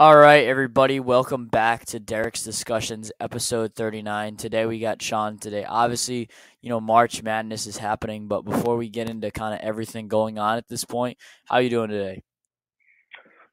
[0.00, 4.36] All right, everybody, welcome back to Derek's Discussions, episode 39.
[4.36, 5.64] Today we got Sean today.
[5.64, 6.28] Obviously,
[6.62, 10.38] you know, March Madness is happening, but before we get into kind of everything going
[10.38, 12.22] on at this point, how are you doing today?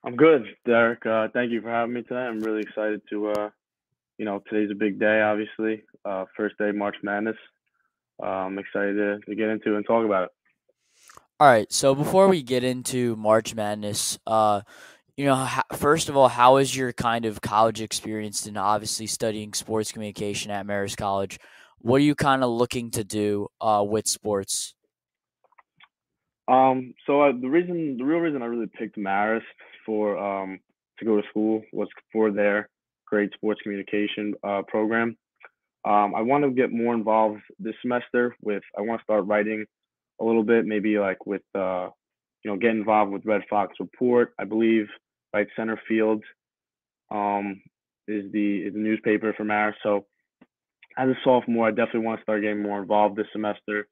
[0.03, 1.03] I'm good, Derek.
[1.03, 2.19] Uh, thank you for having me today.
[2.19, 3.49] I'm really excited to, uh,
[4.19, 5.81] you know, today's a big day, obviously.
[6.07, 7.37] Uh, first day March Madness.
[8.21, 10.29] Uh, I'm excited to, to get into and talk about it.
[11.39, 14.61] All right, so before we get into March Madness, uh,
[15.17, 19.53] you know, first of all, how is your kind of college experience and obviously studying
[19.53, 21.39] sports communication at Marist College?
[21.79, 24.73] What are you kind of looking to do uh, with sports?
[26.47, 29.41] Um, so uh, the reason, the real reason I really picked Marist
[29.85, 30.59] for um,
[30.99, 32.69] to go to school was for their
[33.07, 35.17] great sports communication uh, program.
[35.85, 38.63] Um, I want to get more involved this semester with.
[38.77, 39.65] I want to start writing
[40.19, 41.89] a little bit, maybe like with uh,
[42.43, 44.33] you know, get involved with Red Fox Report.
[44.39, 44.87] I believe
[45.35, 46.23] right center field
[47.11, 47.61] um,
[48.07, 49.75] is the is the newspaper for Marist.
[49.83, 50.05] So
[50.97, 53.87] as a sophomore, I definitely want to start getting more involved this semester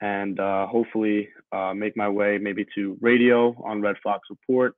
[0.00, 4.74] and uh, hopefully uh, make my way maybe to radio on Red Fox Report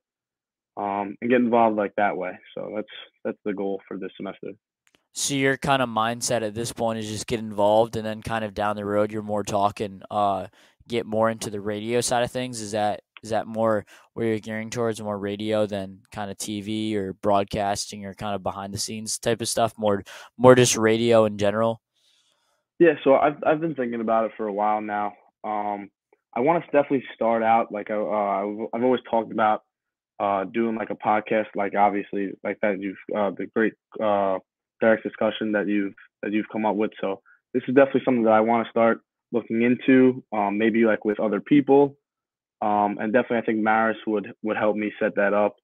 [0.76, 2.32] um, and get involved like that way.
[2.54, 2.88] So that's
[3.24, 4.48] that's the goal for this semester.
[5.12, 8.44] So your kind of mindset at this point is just get involved, and then kind
[8.44, 10.46] of down the road, you're more talking, uh,
[10.88, 12.60] get more into the radio side of things.
[12.60, 16.94] Is that is that more where you're gearing towards more radio than kind of TV
[16.94, 19.74] or broadcasting or kind of behind the scenes type of stuff?
[19.76, 20.02] More
[20.38, 21.80] more just radio in general.
[22.78, 25.12] Yeah, so I've I've been thinking about it for a while now.
[25.44, 25.90] Um,
[26.34, 29.62] I want to definitely start out like uh, I've always talked about
[30.18, 34.38] uh, doing like a podcast, like obviously like that you've uh, the great uh,
[34.80, 36.92] Derek's Discussion that you've that you've come up with.
[37.00, 37.20] So
[37.52, 39.00] this is definitely something that I want to start
[39.32, 41.96] looking into, um, maybe like with other people
[42.62, 45.56] um, and definitely, I think Marist would would help me set that up,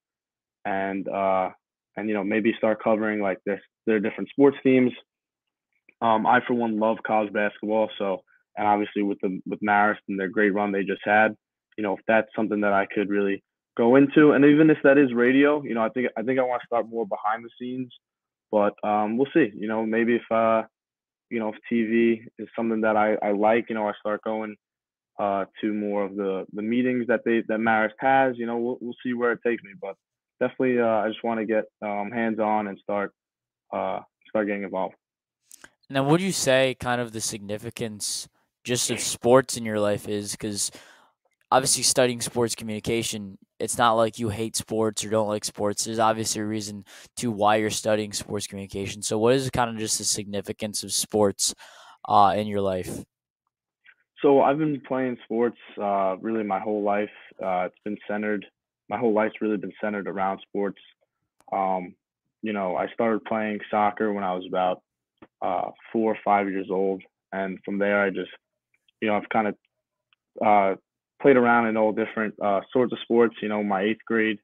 [0.64, 1.50] and uh,
[1.96, 4.92] and you know maybe start covering like this their different sports teams.
[6.00, 8.22] Um, I for one love college basketball, so
[8.56, 11.36] and obviously with the with Marist and their great run they just had,
[11.76, 13.42] you know if that's something that I could really
[13.76, 16.44] go into, and even if that is radio, you know I think I think I
[16.44, 17.92] want to start more behind the scenes,
[18.50, 19.50] but um, we'll see.
[19.54, 20.62] You know maybe if uh,
[21.28, 24.56] you know if TV is something that I I like, you know I start going
[25.18, 28.36] uh, to more of the the meetings that they that Marist has.
[28.36, 29.96] You know, we'll we'll see where it takes me, but
[30.40, 33.12] definitely, uh, I just want to get um, hands on and start
[33.72, 34.94] uh, start getting involved.
[35.88, 38.28] Now, what would you say kind of the significance
[38.64, 40.72] just of sports in your life is because
[41.50, 45.84] obviously studying sports communication, it's not like you hate sports or don't like sports.
[45.84, 46.84] There's obviously a reason
[47.18, 49.02] to why you're studying sports communication.
[49.02, 51.54] So, what is kind of just the significance of sports
[52.08, 53.04] uh, in your life?
[54.22, 57.10] So I've been playing sports uh, really my whole life.
[57.42, 58.46] Uh, it's been centered.
[58.88, 60.80] My whole life's really been centered around sports.
[61.52, 61.94] Um,
[62.42, 64.82] you know, I started playing soccer when I was about
[65.42, 68.30] uh, four or five years old, and from there I just,
[69.00, 69.56] you know, I've kind of
[70.44, 70.76] uh,
[71.20, 73.36] played around in all different uh, sorts of sports.
[73.42, 74.38] You know, my eighth grade,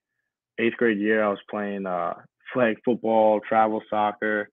[0.58, 2.14] eighth grade year, I was playing uh,
[2.52, 4.50] flag football, travel soccer,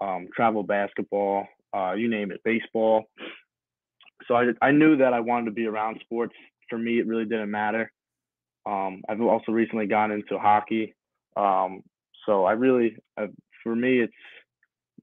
[0.00, 1.46] um, travel basketball,
[1.94, 3.04] you name it, baseball
[4.26, 6.34] so I I knew that I wanted to be around sports.
[6.68, 7.92] For me, it really didn't matter.
[8.64, 10.94] Um, I've also recently gone into hockey.
[11.36, 11.82] Um,
[12.24, 13.28] so I really, uh,
[13.62, 14.12] for me, it's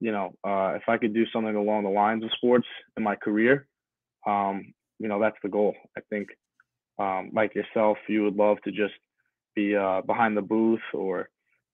[0.00, 2.66] you know, uh, if I could do something along the lines of sports
[2.96, 3.66] in my career,
[4.26, 5.74] um, you know, that's the goal.
[5.96, 6.28] I think,
[6.98, 8.94] um, like yourself, you would love to just
[9.54, 11.28] be uh, behind the booth or,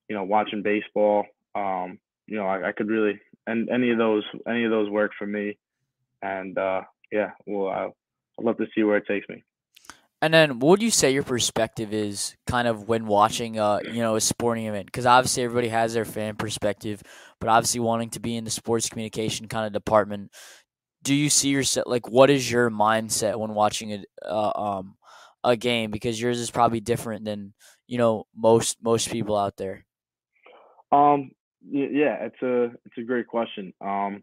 [0.09, 1.27] you know, watching baseball.
[1.55, 5.13] Um, you know, I, I could really, and any of those, any of those work
[5.19, 5.59] for me.
[6.23, 6.83] And uh,
[7.13, 7.93] yeah, well, I'd
[8.45, 9.43] love to see where it takes me.
[10.23, 14.01] And then, what would you say your perspective is, kind of when watching, a you
[14.03, 14.87] know, a sporting event?
[14.87, 17.03] Because obviously, everybody has their fan perspective,
[17.41, 20.31] but obviously, wanting to be in the sports communication kind of department,
[21.03, 24.97] do you see yourself like what is your mindset when watching a uh, um
[25.43, 25.91] a game?
[25.91, 27.55] Because yours is probably different than
[27.87, 29.87] you know most most people out there.
[30.93, 31.31] Um.
[31.63, 33.73] Yeah, it's a it's a great question.
[33.81, 34.23] Um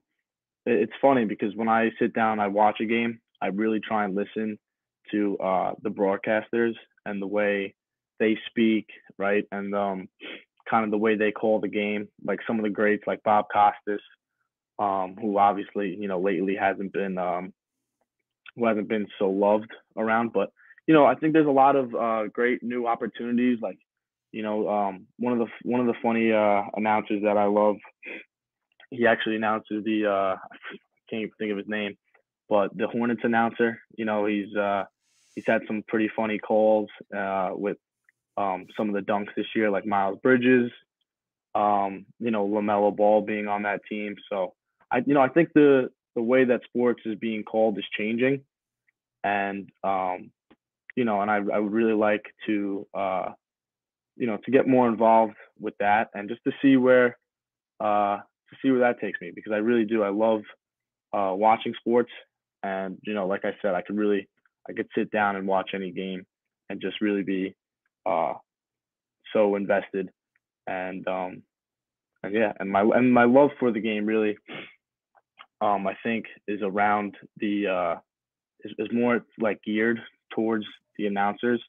[0.67, 4.15] it's funny because when I sit down, I watch a game, I really try and
[4.15, 4.59] listen
[5.11, 6.73] to uh, the broadcasters
[7.05, 7.73] and the way
[8.19, 8.87] they speak,
[9.17, 9.45] right?
[9.51, 10.09] And um,
[10.69, 12.09] kind of the way they call the game.
[12.25, 14.01] Like some of the greats, like Bob Costas,
[14.79, 17.53] um, who obviously, you know, lately hasn't been um,
[18.55, 20.33] who hasn't been so loved around.
[20.33, 20.51] But
[20.87, 23.59] you know, I think there's a lot of uh, great new opportunities.
[23.61, 23.77] Like,
[24.31, 27.77] you know, um, one of the one of the funny uh, announcers that I love
[28.89, 31.97] he actually announces the uh, I can't even think of his name,
[32.49, 33.79] but the Hornets announcer.
[33.97, 34.83] You know, he's uh,
[35.35, 37.77] he's had some pretty funny calls uh, with
[38.37, 40.71] um, some of the dunks this year, like Miles Bridges.
[41.55, 44.15] Um, you know, LaMelo Ball being on that team.
[44.29, 44.53] So
[44.91, 48.41] I, you know, I think the the way that sports is being called is changing,
[49.23, 50.31] and um,
[50.95, 53.29] you know, and I I would really like to uh,
[54.17, 57.17] you know, to get more involved with that and just to see where
[57.79, 58.17] uh
[58.49, 60.03] to see where that takes me because I really do.
[60.03, 60.41] I love
[61.13, 62.11] uh watching sports
[62.63, 64.27] and you know, like I said, I could really
[64.69, 66.25] I could sit down and watch any game
[66.69, 67.55] and just really be
[68.05, 68.33] uh
[69.33, 70.09] so invested
[70.67, 71.41] and um
[72.23, 74.37] and yeah and my and my love for the game really
[75.61, 77.95] um i think is around the uh
[78.63, 79.99] is, is more like geared
[80.33, 80.65] towards
[80.97, 81.61] the announcers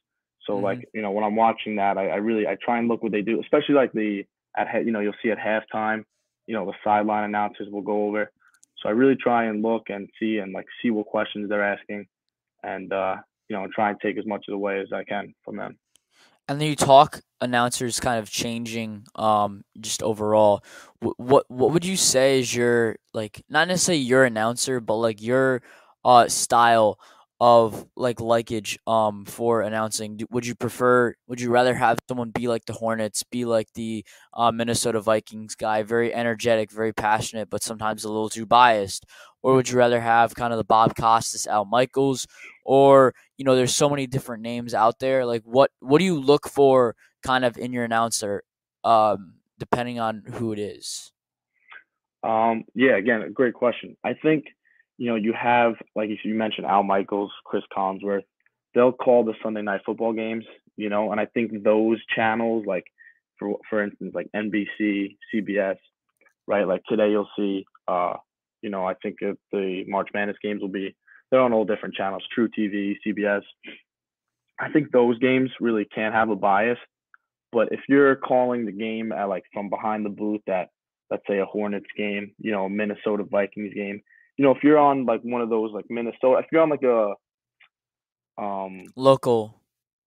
[0.45, 0.65] so mm-hmm.
[0.65, 3.11] like you know when i'm watching that I, I really i try and look what
[3.11, 4.23] they do especially like the
[4.57, 6.03] at you know you'll see at halftime
[6.49, 8.31] you know the sideline announcers will go over.
[8.79, 12.07] So i really try and look and see and like see what questions they're asking
[12.63, 13.17] and uh
[13.47, 15.77] you know try and take as much of the way as i can from them.
[16.47, 20.63] And then you talk announcers kind of changing um just overall.
[21.01, 25.61] What what would you say is your like not necessarily your announcer but like your
[26.03, 26.99] uh style
[27.41, 30.19] of like likage um for announcing.
[30.29, 34.05] Would you prefer would you rather have someone be like the hornets be like the
[34.33, 39.05] uh, minnesota vikings guy very energetic very passionate but sometimes a little too biased?
[39.41, 42.27] Or would you rather have kind of the bob costas al michaels?
[42.65, 45.25] Or you know there's so many different names out there.
[45.25, 48.43] Like what what do you look for kind of in your announcer
[48.83, 51.13] um depending on who it is?
[52.21, 53.95] Um yeah again a great question.
[54.03, 54.45] I think
[54.99, 58.23] you know, you have like you mentioned Al Michaels, Chris Collinsworth.
[58.75, 60.43] They'll call the Sunday night football games,
[60.75, 62.83] you know, and I think those channels, like
[63.39, 65.77] for for instance, like NBC, CBS,
[66.47, 66.67] right?
[66.67, 68.15] Like today you'll see, uh,
[68.61, 70.93] you know, I think the March Madness games will be
[71.31, 73.43] they're on all different channels, truTV, CBS.
[74.59, 76.77] I think those games really can't have a bias,
[77.53, 80.71] but if you're calling the game at like from behind the booth at
[81.09, 84.01] let's say a Hornets game, you know, Minnesota Vikings game,
[84.39, 86.83] you know, if you're on like one of those like Minnesota, if you're on like
[86.83, 87.13] a
[88.41, 89.59] um local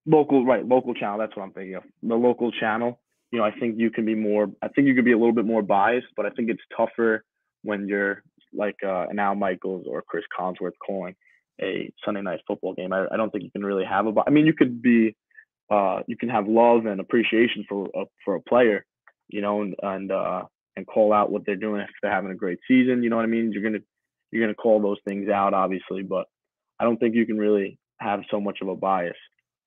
[0.07, 1.83] local right local channel, that's what I'm thinking of.
[2.03, 2.99] The local channel,
[3.31, 4.47] you know, I think you can be more.
[4.63, 7.27] I think you could be a little bit more biased, but I think it's tougher
[7.61, 8.23] when you're
[8.55, 11.15] like uh, an Al Michaels or Chris Collinsworth calling
[11.61, 12.95] a Sunday night football game.
[12.95, 14.15] I, I don't think you can really have a.
[14.27, 15.15] I mean, you could be,
[15.71, 18.87] uh, you can have love and appreciation for a, for a player,
[19.29, 20.45] you know, and and uh,
[20.75, 23.03] and call out what they're doing if they're having a great season.
[23.03, 23.53] You know what I mean?
[23.53, 23.85] You're gonna
[24.33, 26.27] you're going to call those things out, obviously, but
[26.81, 29.17] I don't think you can really have so much of a bias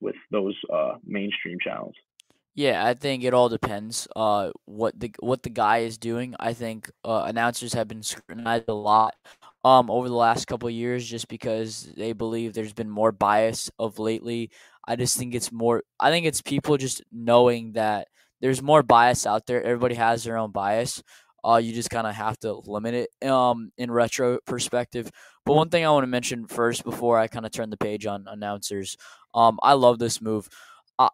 [0.02, 1.94] with those uh, mainstream channels.
[2.56, 6.36] Yeah, I think it all depends uh, what the what the guy is doing.
[6.40, 9.14] I think uh, announcers have been scrutinized a lot
[9.66, 14.00] um, over the last couple years just because they believe there's been more bias of
[14.00, 14.52] lately.
[14.88, 15.84] I just think it's more.
[16.00, 18.08] I think it's people just knowing that
[18.40, 19.62] there's more bias out there.
[19.62, 21.04] Everybody has their own bias.
[21.46, 25.12] Uh, you just kind of have to limit it um, in retro perspective.
[25.46, 28.06] But one thing I want to mention first before I kind of turn the page
[28.06, 28.98] on announcers,
[29.34, 30.50] um, I love this move.
[30.98, 31.10] Uh,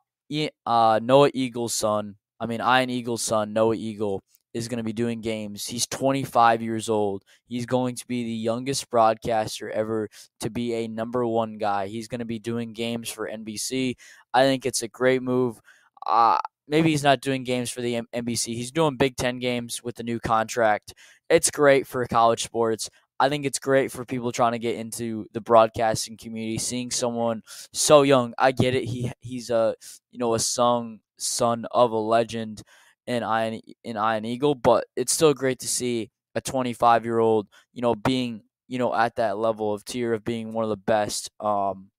[0.65, 4.23] uh, Noah Eagle's son, I mean, Ian Eagle's son, Noah Eagle,
[4.53, 5.65] is going to be doing games.
[5.65, 7.23] He's 25 years old.
[7.47, 10.09] He's going to be the youngest broadcaster ever
[10.41, 11.87] to be a number one guy.
[11.87, 13.95] He's going to be doing games for NBC.
[14.33, 15.59] I think it's a great move.
[16.05, 16.37] Uh,
[16.71, 18.55] maybe he's not doing games for the NBC.
[18.55, 20.93] He's doing Big Ten games with the new contract.
[21.29, 22.89] It's great for college sports.
[23.19, 26.57] I think it's great for people trying to get into the broadcasting community.
[26.57, 28.85] Seeing someone so young, I get it.
[28.85, 29.75] He he's a
[30.09, 32.63] you know a son son of a legend
[33.05, 37.47] in Ian in Ian Eagle, but it's still great to see a 25 year old
[37.73, 40.77] you know being you know at that level of tier of being one of the
[40.77, 41.89] best um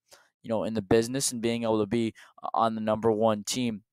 [0.41, 2.13] you know in the business and being able to be
[2.53, 3.83] on the number one team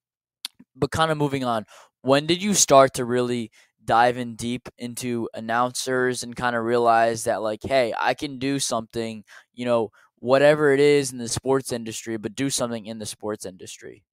[0.75, 1.65] but kind of moving on,
[2.03, 3.51] when did you start to really
[3.85, 8.59] dive in deep into announcers and kind of realize that like, hey, I can do
[8.59, 9.25] something,
[9.55, 13.45] you know, whatever it is in the sports industry, but do something in the sports
[13.45, 14.05] industry?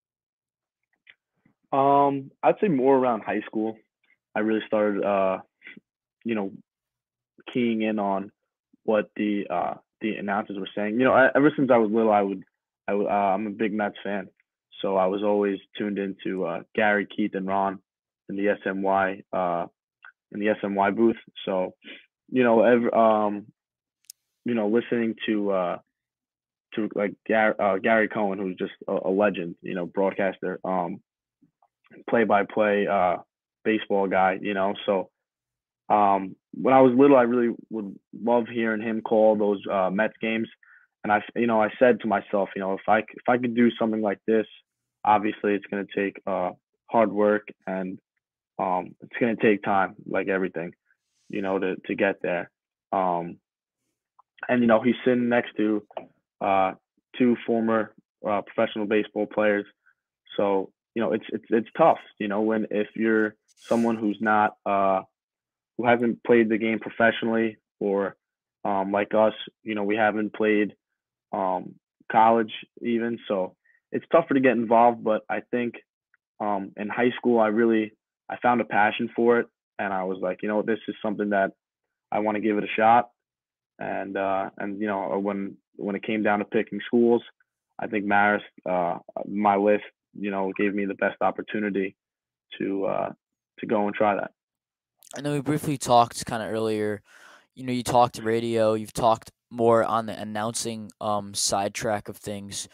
[1.71, 3.77] Um, I'd say more around high school.
[4.35, 5.39] I really started, uh,
[6.23, 6.51] you know,
[7.53, 8.31] keying in on
[8.83, 10.99] what the uh, the announcers were saying.
[10.99, 12.43] You know, I, ever since I was little, I would,
[12.87, 14.29] I uh, I'm a big Mets fan,
[14.81, 17.79] so I was always tuned into uh, Gary, Keith, and Ron
[18.29, 19.65] in the SNY uh,
[20.31, 21.15] in the SNY booth.
[21.45, 21.73] So,
[22.29, 23.47] you know, every, um,
[24.45, 25.77] you know, listening to uh,
[26.75, 31.01] to like Gary, uh, Gary Cohen, who's just a, a, legend, you know, broadcaster, um,
[32.09, 33.17] play-by-play uh,
[33.63, 34.73] baseball guy, you know.
[34.85, 35.09] So,
[35.89, 40.15] um, when I was little, I really would love hearing him call those uh, Mets
[40.21, 40.49] games.
[41.03, 43.55] And I, you know, I said to myself, you know, if I if I could
[43.55, 44.45] do something like this
[45.03, 46.51] obviously it's going to take uh,
[46.87, 47.99] hard work and
[48.59, 50.73] um, it's going to take time, like everything,
[51.29, 52.49] you know, to to get there.
[52.91, 53.37] Um,
[54.47, 55.83] and you know, he's sitting next to
[56.41, 56.73] uh,
[57.17, 57.93] two former
[58.27, 59.65] uh, professional baseball players,
[60.35, 64.55] so you know, it's it's it's tough, you know, when if you're someone who's not
[64.65, 65.01] uh,
[65.77, 68.15] who hasn't played the game professionally or
[68.65, 70.73] um, like us, you know, we haven't played
[71.31, 71.75] um,
[72.11, 72.51] college
[72.81, 73.55] even, so
[73.91, 75.03] it's tougher to get involved.
[75.03, 75.75] But I think
[76.39, 77.93] um, in high school, I really
[78.29, 79.47] I found a passion for it,
[79.79, 81.51] and I was like, you know, this is something that
[82.11, 83.09] I want to give it a shot.
[83.79, 87.21] And uh, and you know, when when it came down to picking schools,
[87.79, 89.83] I think Marist, uh, my list,
[90.19, 91.95] you know, gave me the best opportunity
[92.57, 93.09] to uh,
[93.59, 94.31] to go and try that.
[95.15, 97.01] I know we briefly talked kind of earlier.
[97.55, 98.73] You know, you talked radio.
[98.73, 102.67] You've talked more on the announcing um sidetrack of things.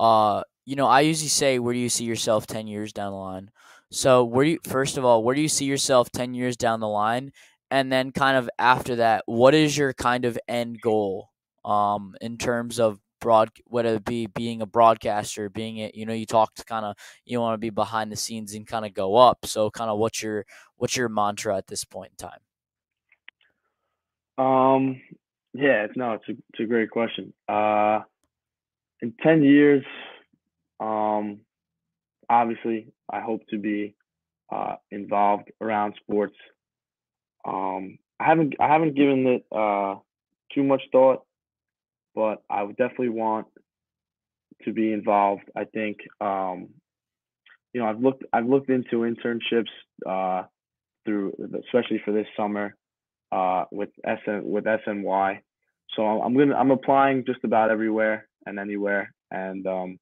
[0.00, 3.18] Uh, you know, I usually say, where do you see yourself ten years down the
[3.18, 3.50] line?
[3.90, 6.80] So, where do you first of all, where do you see yourself ten years down
[6.80, 7.32] the line?
[7.70, 11.30] And then, kind of after that, what is your kind of end goal?
[11.64, 16.12] Um, in terms of broad whether it be being a broadcaster being it you know
[16.12, 16.94] you talked kind of
[17.24, 19.98] you want to be behind the scenes and kind of go up so kind of
[19.98, 20.46] what's your
[20.76, 22.38] what's your mantra at this point in time
[24.38, 25.00] um
[25.52, 27.98] yeah no it's a, it's a great question uh
[29.02, 29.84] in 10 years
[30.80, 31.40] um
[32.28, 33.94] obviously i hope to be
[34.52, 36.36] uh involved around sports
[37.46, 39.96] um i haven't i haven't given it uh
[40.54, 41.24] too much thought
[42.18, 43.46] but I would definitely want
[44.64, 45.44] to be involved.
[45.56, 46.70] I think, um,
[47.72, 49.70] you know, I've looked I've looked into internships
[50.04, 50.46] uh,
[51.04, 52.74] through, especially for this summer,
[53.30, 55.38] uh, with SN with SNY.
[55.94, 59.98] So I'm gonna I'm applying just about everywhere and anywhere, and um,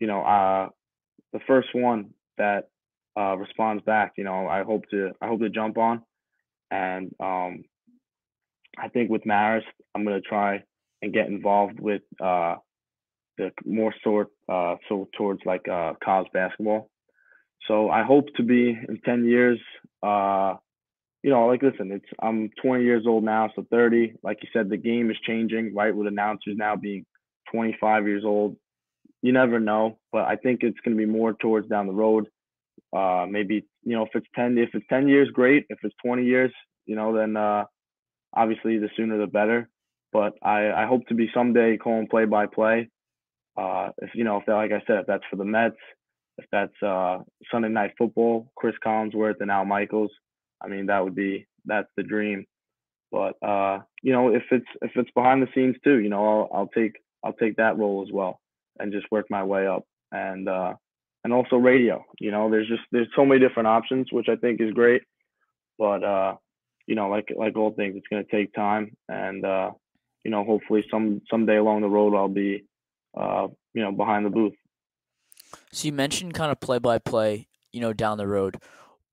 [0.00, 0.68] you know, uh,
[1.32, 2.68] the first one that
[3.18, 6.02] uh, responds back, you know, I hope to I hope to jump on,
[6.70, 7.64] and um,
[8.78, 9.64] I think with Marist,
[9.94, 10.64] I'm gonna try
[11.02, 12.56] and get involved with uh,
[13.38, 16.90] the more sort uh, so towards like uh, college basketball.
[17.68, 19.60] So I hope to be in ten years.
[20.02, 20.54] Uh,
[21.22, 24.14] you know, like listen, it's I'm 20 years old now, so 30.
[24.22, 25.94] Like you said, the game is changing, right?
[25.94, 27.04] With announcers now being
[27.52, 28.56] 25 years old,
[29.22, 29.98] you never know.
[30.12, 32.26] But I think it's going to be more towards down the road.
[32.96, 35.66] Uh, maybe you know, if it's 10, if it's 10 years, great.
[35.68, 36.52] If it's 20 years,
[36.86, 37.64] you know, then uh,
[38.34, 39.68] obviously the sooner the better.
[40.12, 42.90] But I, I hope to be someday calling play by play.
[43.56, 45.76] Uh, if you know, if that, like I said, if that's for the Mets,
[46.38, 47.18] if that's uh,
[47.50, 50.10] Sunday Night Football, Chris Collinsworth and Al Michaels,
[50.60, 52.44] I mean that would be that's the dream.
[53.12, 56.58] But uh, you know, if it's if it's behind the scenes too, you know, I'll
[56.60, 58.40] I'll take I'll take that role as well
[58.78, 59.84] and just work my way up.
[60.12, 60.74] And uh,
[61.24, 62.04] and also radio.
[62.18, 65.02] You know, there's just there's so many different options, which I think is great.
[65.78, 66.34] But uh,
[66.86, 69.70] you know, like like all things, it's gonna take time, and uh,
[70.24, 72.64] you know, hopefully some someday along the road I'll be,
[73.16, 74.54] uh, you know, behind the booth.
[75.72, 78.56] So you mentioned kind of play by play, you know, down the road.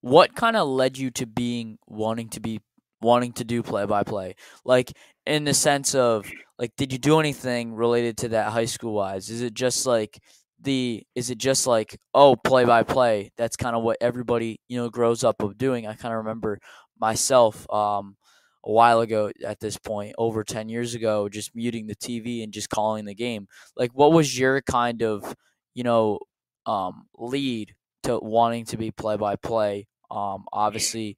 [0.00, 2.60] What kind of led you to being wanting to be
[3.00, 4.36] wanting to do play by play?
[4.64, 4.92] Like
[5.26, 9.30] in the sense of like, did you do anything related to that high school wise?
[9.30, 10.20] Is it just like
[10.60, 14.76] the is it just like oh play by play that's kind of what everybody you
[14.76, 16.58] know grows up of doing i kind of remember
[16.98, 18.16] myself um
[18.64, 22.52] a while ago at this point, over 10 years ago, just muting the TV and
[22.52, 23.46] just calling the game.
[23.76, 25.34] Like, what was your kind of,
[25.74, 26.18] you know,
[26.66, 29.86] um, lead to wanting to be play by play?
[30.10, 31.16] Um, obviously,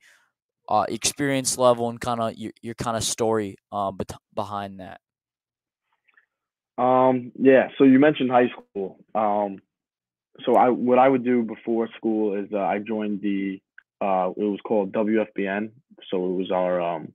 [0.68, 5.00] uh, experience level and kind of your, your kind of story um, bet- behind that.
[6.79, 7.69] Um, yeah.
[7.79, 8.99] So you mentioned high school.
[9.15, 9.61] Um,
[10.45, 13.61] so I what I would do before school is uh, I joined the
[14.00, 15.71] uh, it was called WFBN.
[16.11, 17.12] So it was our um,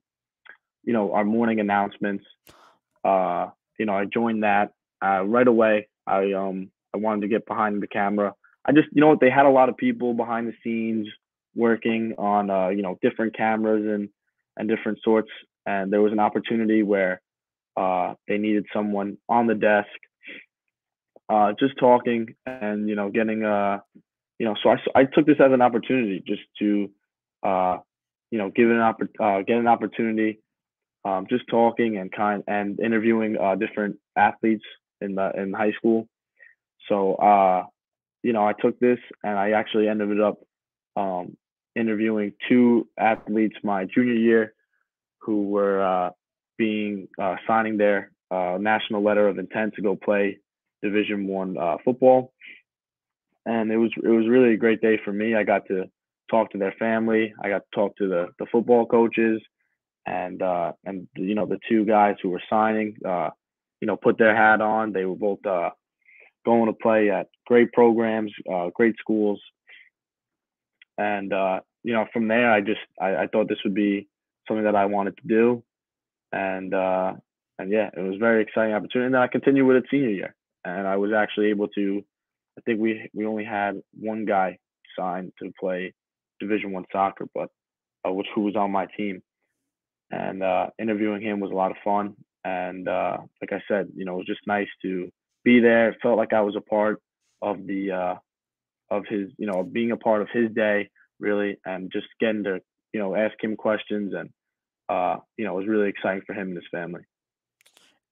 [0.84, 2.24] you know, our morning announcements.
[3.04, 3.48] Uh,
[3.78, 4.72] you know, I joined that
[5.04, 5.88] uh, right away.
[6.06, 8.34] I um I wanted to get behind the camera.
[8.64, 11.08] I just you know they had a lot of people behind the scenes
[11.54, 14.08] working on uh, you know different cameras and
[14.56, 15.30] and different sorts.
[15.66, 17.20] And there was an opportunity where
[17.76, 19.88] uh, they needed someone on the desk,
[21.28, 23.78] uh, just talking and you know getting uh
[24.38, 26.90] you know so I I took this as an opportunity just to
[27.42, 27.78] uh
[28.30, 30.40] you know give an oppor- uh, get an opportunity
[31.06, 34.64] um, just talking and kind and interviewing uh, different athletes
[35.00, 36.08] in the in high school.
[36.88, 37.64] So uh,
[38.22, 40.38] you know, I took this and I actually ended up
[40.96, 41.36] um,
[41.76, 44.54] interviewing two athletes my junior year
[45.20, 46.10] who were
[46.58, 50.38] being uh, signing their uh, national letter of intent to go play
[50.82, 52.32] Division One uh, football,
[53.44, 55.34] and it was it was really a great day for me.
[55.34, 55.84] I got to
[56.30, 57.32] talk to their family.
[57.42, 59.40] I got to talk to the the football coaches,
[60.06, 62.96] and uh, and you know the two guys who were signing.
[63.06, 63.30] Uh,
[63.80, 64.92] you know, put their hat on.
[64.92, 65.68] They were both uh,
[66.46, 68.32] going to play at great programs,
[68.74, 69.40] great schools,
[70.98, 71.30] and
[71.84, 74.08] you know from there I just I, I thought this would be
[74.48, 75.62] something that I wanted to do,
[76.32, 77.12] and uh,
[77.58, 79.06] and yeah, it was very exciting opportunity.
[79.06, 82.02] And then I continued with it senior year, and I was actually able to.
[82.58, 84.58] I think we we only had one guy
[84.98, 85.92] signed to play
[86.40, 87.48] Division One soccer, but
[88.06, 89.22] uh, which who was on my team,
[90.10, 92.14] and uh, interviewing him was a lot of fun.
[92.44, 95.10] And uh, like I said, you know, it was just nice to
[95.44, 95.90] be there.
[95.90, 97.00] It felt like I was a part
[97.42, 98.14] of the uh,
[98.90, 102.60] of his, you know, being a part of his day, really, and just getting to,
[102.92, 104.30] you know, ask him questions and,
[104.88, 107.02] uh, you know, it was really exciting for him and his family.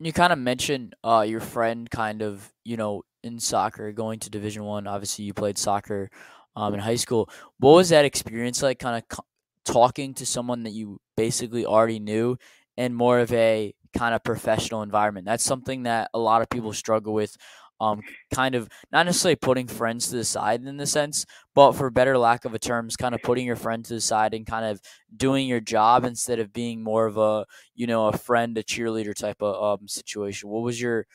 [0.01, 4.31] You kind of mentioned uh, your friend, kind of, you know, in soccer, going to
[4.31, 4.87] Division One.
[4.87, 6.11] Obviously, you played soccer
[6.57, 7.31] um, in high school.
[7.59, 8.79] What was that experience like?
[8.79, 9.21] Kind of
[9.65, 12.37] talking to someone that you basically already knew,
[12.77, 15.27] and more of a kind of professional environment.
[15.27, 17.37] That's something that a lot of people struggle with.
[17.81, 18.03] Um,
[18.33, 22.17] kind of not necessarily putting friends to the side in the sense, but for better
[22.17, 24.81] lack of a terms, kind of putting your friend to the side and kind of
[25.15, 29.15] doing your job instead of being more of a you know a friend, a cheerleader
[29.15, 30.49] type of um, situation.
[30.49, 31.07] What was your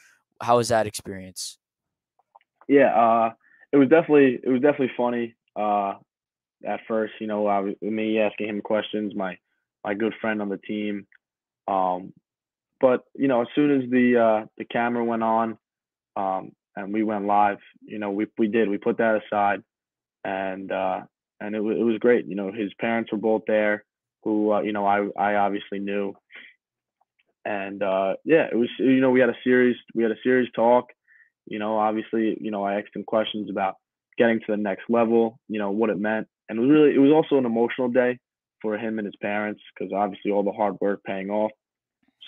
[0.41, 1.57] how was that experience?
[2.67, 3.31] Yeah, uh,
[3.71, 5.95] it was definitely it was definitely funny uh,
[6.65, 7.13] at first.
[7.19, 9.37] You know, I, me asking him questions, my
[9.83, 11.07] my good friend on the team.
[11.67, 12.13] Um,
[12.81, 15.57] but you know, as soon as the uh, the camera went on,
[16.15, 19.61] um, and we went live, you know, we we did we put that aside,
[20.23, 21.01] and uh,
[21.39, 22.25] and it was it was great.
[22.25, 23.83] You know, his parents were both there,
[24.23, 26.13] who uh, you know I I obviously knew,
[27.45, 30.49] and uh, yeah, it was you know we had a series we had a series
[30.55, 30.85] talk.
[31.45, 33.75] You know, obviously, you know, I asked him questions about
[34.17, 35.39] getting to the next level.
[35.47, 38.19] You know what it meant, and it was really it was also an emotional day
[38.61, 41.51] for him and his parents because obviously all the hard work paying off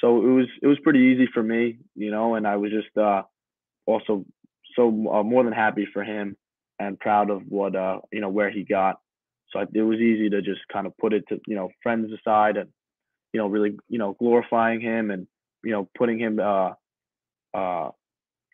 [0.02, 2.96] so it was it was pretty easy for me, you know, and I was just
[2.98, 3.22] uh,
[3.92, 4.26] also
[4.76, 6.36] so uh, more than happy for him
[6.80, 9.00] and proud of what uh, you know where he got.
[9.52, 12.58] So it was easy to just kind of put it to you know friends aside
[12.58, 12.70] and
[13.34, 15.28] you know really you know glorifying him and
[15.64, 16.72] you know putting him uh
[17.54, 17.90] uh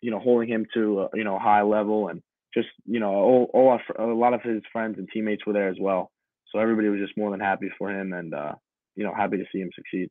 [0.02, 2.22] you know holding him to you know high level and
[2.54, 5.68] just you know all, all our, a lot of his friends and teammates were there
[5.68, 6.10] as well.
[6.52, 8.54] So everybody was just more than happy for him and uh,
[8.96, 10.10] you know happy to see him succeed.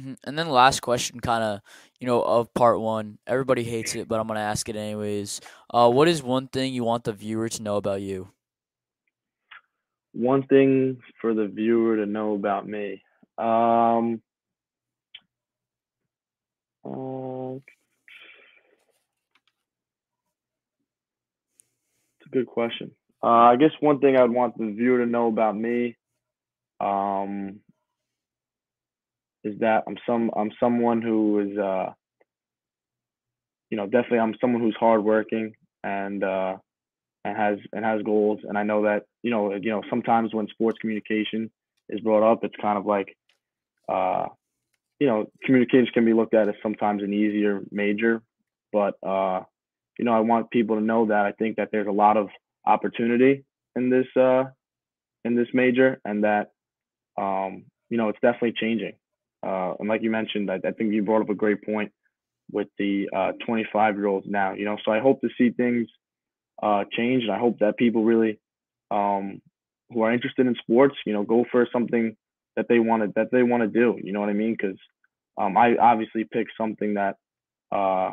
[0.00, 0.14] Mm-hmm.
[0.24, 1.60] And then last question, kind of,
[2.00, 3.18] you know, of part one.
[3.26, 5.40] Everybody hates it, but I'm gonna ask it anyways.
[5.72, 8.28] Uh, what is one thing you want the viewer to know about you?
[10.12, 13.02] One thing for the viewer to know about me.
[13.38, 14.22] Um,
[16.84, 17.56] uh,
[22.18, 22.92] it's a good question.
[23.22, 25.96] Uh, I guess one thing I'd want the viewer to know about me.
[26.80, 27.61] Um,
[29.44, 31.92] is that I'm some I'm someone who is uh
[33.70, 36.56] you know definitely I'm someone who's hardworking and uh
[37.24, 38.40] and has and has goals.
[38.44, 41.50] And I know that you know you know sometimes when sports communication
[41.88, 43.16] is brought up it's kind of like
[43.88, 44.26] uh
[45.00, 48.22] you know communications can be looked at as sometimes an easier major.
[48.72, 49.40] But uh
[49.98, 52.28] you know I want people to know that I think that there's a lot of
[52.64, 54.44] opportunity in this uh
[55.24, 56.52] in this major and that
[57.20, 58.92] um you know it's definitely changing
[59.42, 61.92] uh, and like you mentioned, I, I, think you brought up a great point
[62.50, 64.52] with the uh, 25 year olds now.
[64.52, 65.88] You know, so I hope to see things
[66.62, 68.38] uh, change, and I hope that people really
[68.90, 69.40] um,
[69.90, 72.16] who are interested in sports, you know, go for something
[72.56, 73.98] that they want to that they want to do.
[74.02, 74.52] You know what I mean?
[74.52, 74.78] Because
[75.36, 77.16] um, I obviously picked something that
[77.72, 78.12] uh,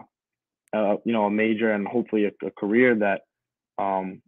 [0.73, 3.21] uh, you know a major and hopefully a, a career that
[3.77, 4.21] um,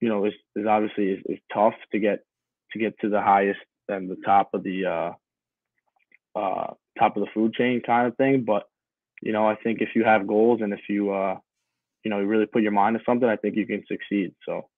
[0.00, 2.24] you know is, is obviously is, is tough to get
[2.72, 5.14] to get to the highest and the top of the
[6.40, 8.44] uh, top of the food chain kind of thing.
[8.46, 8.64] But
[9.22, 11.36] you know, I think if you have goals and if you uh,
[12.04, 14.34] you know, you really put your mind to something, I think you can succeed.
[14.46, 14.68] So,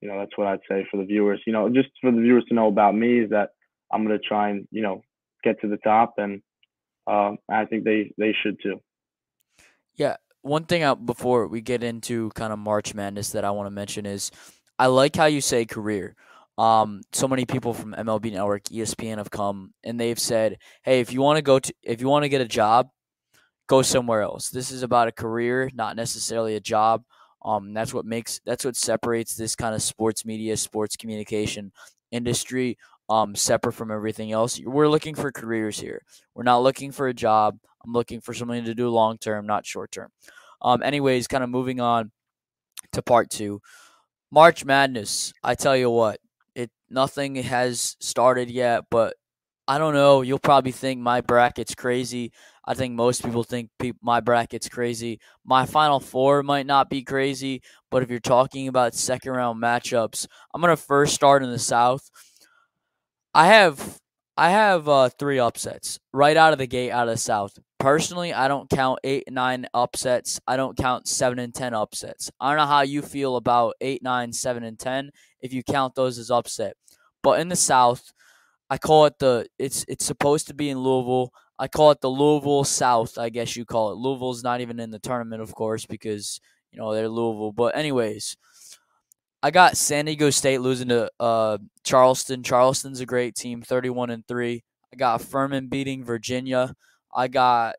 [0.00, 1.40] you know, that's what I'd say for the viewers.
[1.46, 3.50] You know, just for the viewers to know about me is that
[3.92, 5.02] I'm gonna try and you know
[5.44, 6.42] get to the top, and
[7.06, 8.80] uh, I think they they should too.
[9.96, 13.66] Yeah, one thing out before we get into kind of March Madness that I want
[13.66, 14.30] to mention is
[14.78, 16.16] I like how you say career.
[16.60, 21.12] Um, so many people from MLB Network, ESPN have come and they've said, "Hey, if
[21.12, 22.90] you want to go to, if you want to get a job,
[23.66, 24.50] go somewhere else.
[24.50, 27.04] This is about a career, not necessarily a job.
[27.42, 31.72] Um, that's what makes that's what separates this kind of sports media, sports communication
[32.10, 32.76] industry
[33.08, 34.60] um, separate from everything else.
[34.60, 36.02] We're looking for careers here.
[36.34, 37.58] We're not looking for a job.
[37.84, 40.10] I'm looking for something to do long term, not short term.
[40.60, 42.10] Um, anyways, kind of moving on
[42.92, 43.62] to part two.
[44.30, 45.32] March Madness.
[45.42, 46.20] I tell you what,
[46.60, 49.14] it nothing has started yet, but
[49.68, 50.22] I don't know.
[50.22, 52.32] You'll probably think my bracket's crazy.
[52.66, 55.20] I think most people think pe- my bracket's crazy.
[55.44, 60.26] My final four might not be crazy, but if you're talking about second round matchups,
[60.54, 62.10] I'm gonna first start in the South.
[63.34, 63.98] I have
[64.36, 67.58] I have uh, three upsets right out of the gate out of the South.
[67.80, 70.38] Personally, I don't count eight nine upsets.
[70.46, 72.30] I don't count seven and ten upsets.
[72.38, 75.94] I don't know how you feel about eight, nine, seven, and ten if you count
[75.94, 76.76] those as upset.
[77.22, 78.12] But in the South,
[78.68, 81.32] I call it the it's it's supposed to be in Louisville.
[81.58, 83.96] I call it the Louisville South, I guess you call it.
[83.96, 86.38] Louisville's not even in the tournament, of course, because
[86.72, 87.52] you know they're Louisville.
[87.52, 88.36] But anyways,
[89.42, 92.42] I got San Diego State losing to uh, Charleston.
[92.42, 94.64] Charleston's a great team, thirty-one and three.
[94.92, 96.74] I got Furman beating Virginia.
[97.14, 97.76] I got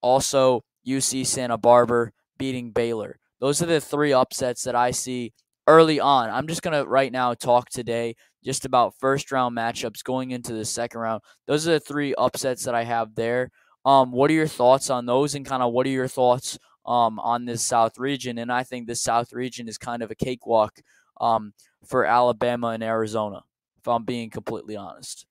[0.00, 3.18] also UC Santa Barbara beating Baylor.
[3.40, 5.32] Those are the three upsets that I see
[5.66, 6.30] early on.
[6.30, 8.14] I'm just gonna right now talk today
[8.44, 11.22] just about first round matchups going into the second round.
[11.46, 13.50] Those are the three upsets that I have there.
[13.84, 17.18] Um, what are your thoughts on those, and kind of what are your thoughts um,
[17.20, 18.38] on this South region?
[18.38, 20.80] And I think this South region is kind of a cakewalk
[21.20, 21.52] um,
[21.84, 23.42] for Alabama and Arizona,
[23.78, 25.26] if I'm being completely honest.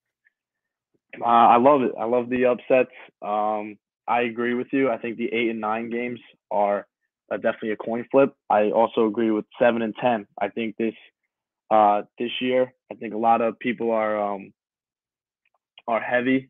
[1.20, 1.92] Uh, I love it.
[2.00, 2.92] I love the upsets.
[3.22, 4.90] Um, I agree with you.
[4.90, 6.20] I think the eight and nine games
[6.50, 6.88] are
[7.32, 8.34] uh, definitely a coin flip.
[8.50, 10.28] I also agree with seven and ten.
[10.40, 10.94] I think this
[11.70, 12.74] uh, this year.
[12.92, 14.54] I think a lot of people are um,
[15.88, 16.50] are heavy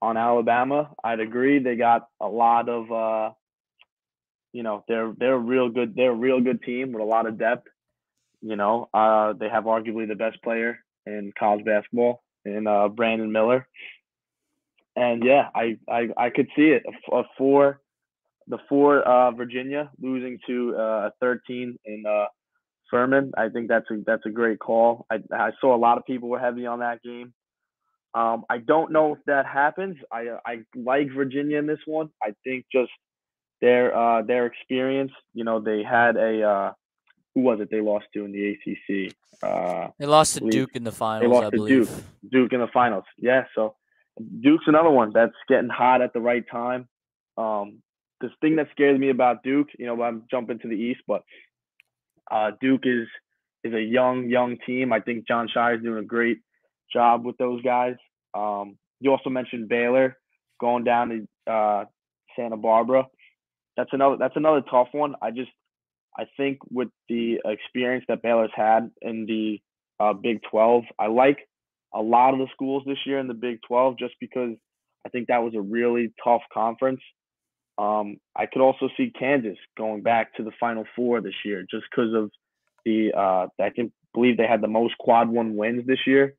[0.00, 0.90] on Alabama.
[1.02, 1.58] I'd agree.
[1.58, 3.34] They got a lot of uh,
[4.52, 7.26] you know they're they're a real good they're a real good team with a lot
[7.26, 7.68] of depth.
[8.40, 13.30] You know uh, they have arguably the best player in college basketball in uh, Brandon
[13.30, 13.66] Miller.
[14.94, 16.82] And yeah, I, I I could see it.
[16.86, 17.80] A, a four,
[18.46, 22.26] the four uh, Virginia losing to uh, a 13 in uh,
[22.90, 23.32] Furman.
[23.36, 25.06] I think that's a that's a great call.
[25.10, 27.32] I I saw a lot of people were heavy on that game.
[28.14, 29.96] Um, I don't know if that happens.
[30.12, 32.10] I I like Virginia in this one.
[32.22, 32.90] I think just
[33.62, 35.12] their uh their experience.
[35.32, 36.72] You know, they had a uh,
[37.34, 39.14] who was it they lost to in the ACC?
[39.42, 41.22] Uh, they lost to Duke in the finals.
[41.22, 41.88] They lost I to believe.
[41.88, 42.04] Duke.
[42.30, 43.04] Duke in the finals.
[43.16, 43.44] Yeah.
[43.54, 43.74] So
[44.18, 46.88] Duke's another one that's getting hot at the right time.
[47.36, 47.82] Um,
[48.20, 51.22] the thing that scares me about Duke, you know, I'm jumping to the East, but
[52.30, 53.08] uh, Duke is
[53.64, 54.92] is a young young team.
[54.92, 56.38] I think Jon Scheyer is doing a great
[56.92, 57.96] job with those guys.
[58.34, 60.16] Um, you also mentioned Baylor
[60.60, 61.84] going down to uh,
[62.36, 63.06] Santa Barbara.
[63.76, 65.14] That's another that's another tough one.
[65.22, 65.50] I just
[66.16, 69.60] I think with the experience that Baylor's had in the
[69.98, 71.38] uh, Big 12, I like
[71.94, 74.56] a lot of the schools this year in the Big 12 just because
[75.04, 77.00] I think that was a really tough conference.
[77.78, 81.84] Um, I could also see Kansas going back to the Final Four this year just
[81.90, 82.30] because of
[82.84, 86.34] the uh, I can believe they had the most quad one wins this year,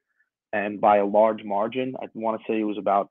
[0.51, 1.95] and by a large margin.
[2.01, 3.09] I want to say it was about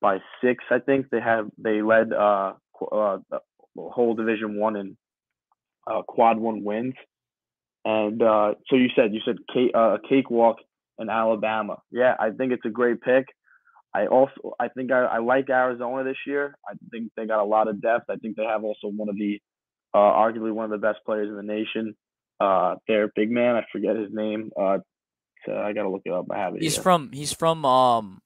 [0.00, 0.64] by six.
[0.70, 2.54] I think they have they led uh,
[2.92, 3.40] uh the
[3.76, 4.96] whole Division One in
[5.86, 6.94] uh, quad one wins,
[7.84, 10.56] and uh, so you said you said cake, uh, cakewalk
[11.00, 11.78] in Alabama.
[11.90, 13.26] Yeah, I think it's a great pick.
[13.92, 16.54] I also I think I, I like Arizona this year.
[16.68, 18.04] I think they got a lot of depth.
[18.08, 19.40] I think they have also one of the
[19.92, 21.96] uh, arguably one of the best players in the nation.
[22.38, 24.50] Uh, their big man, I forget his name.
[24.58, 24.78] Uh,
[25.44, 26.26] so I gotta look it up.
[26.30, 26.62] I have it.
[26.62, 26.82] He's here.
[26.84, 28.20] from he's from um,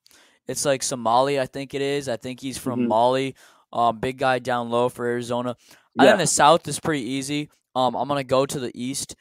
[0.47, 2.09] it's like Somali, I think it is.
[2.09, 2.89] I think he's from Mhm.
[2.89, 3.35] Mali.
[3.73, 5.57] Um, big guy down low for Arizona.
[5.99, 7.49] I think the South is pretty easy.
[7.75, 9.17] Um, I'm gonna go to the East.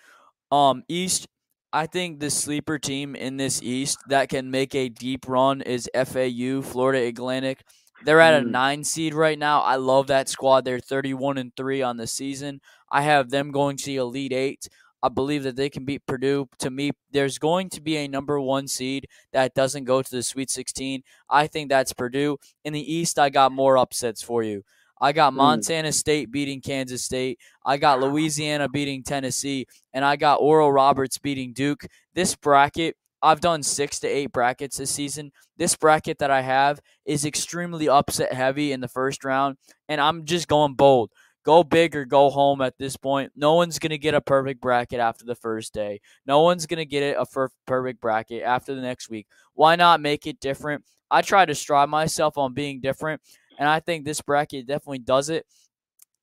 [0.52, 1.28] Um, East.
[1.73, 5.89] I think the sleeper team in this East that can make a deep run is
[5.93, 7.63] FAU, Florida Atlantic.
[8.05, 8.51] They're at a Mm.
[8.51, 9.62] nine seed right now.
[9.62, 10.65] I love that squad.
[10.65, 12.62] They're 31 and three on the season.
[12.91, 14.67] I have them going to the Elite Eight.
[15.01, 16.47] I believe that they can beat Purdue.
[16.59, 20.23] To me, there's going to be a number one seed that doesn't go to the
[20.23, 21.03] Sweet 16.
[21.29, 22.38] I think that's Purdue.
[22.63, 24.63] In the East, I got more upsets for you.
[25.04, 25.38] I got Mm.
[25.38, 27.38] Montana State beating Kansas State.
[27.66, 29.68] I got Louisiana beating Tennessee.
[29.94, 31.86] And I got Oral Roberts beating Duke.
[32.16, 35.34] This bracket, I've done six to eight brackets this season.
[35.58, 39.58] This bracket that I have is extremely upset heavy in the first round.
[39.89, 41.12] And I'm just going bold
[41.44, 43.34] go big or go home at this point.
[43.36, 46.00] No one's going to get a perfect bracket after the first day.
[46.26, 47.26] No one's going to get it a
[47.68, 49.28] perfect bracket after the next week.
[49.54, 50.86] Why not make it different?
[51.12, 53.22] I try to strive myself on being different,
[53.58, 55.46] and I think this bracket definitely does it.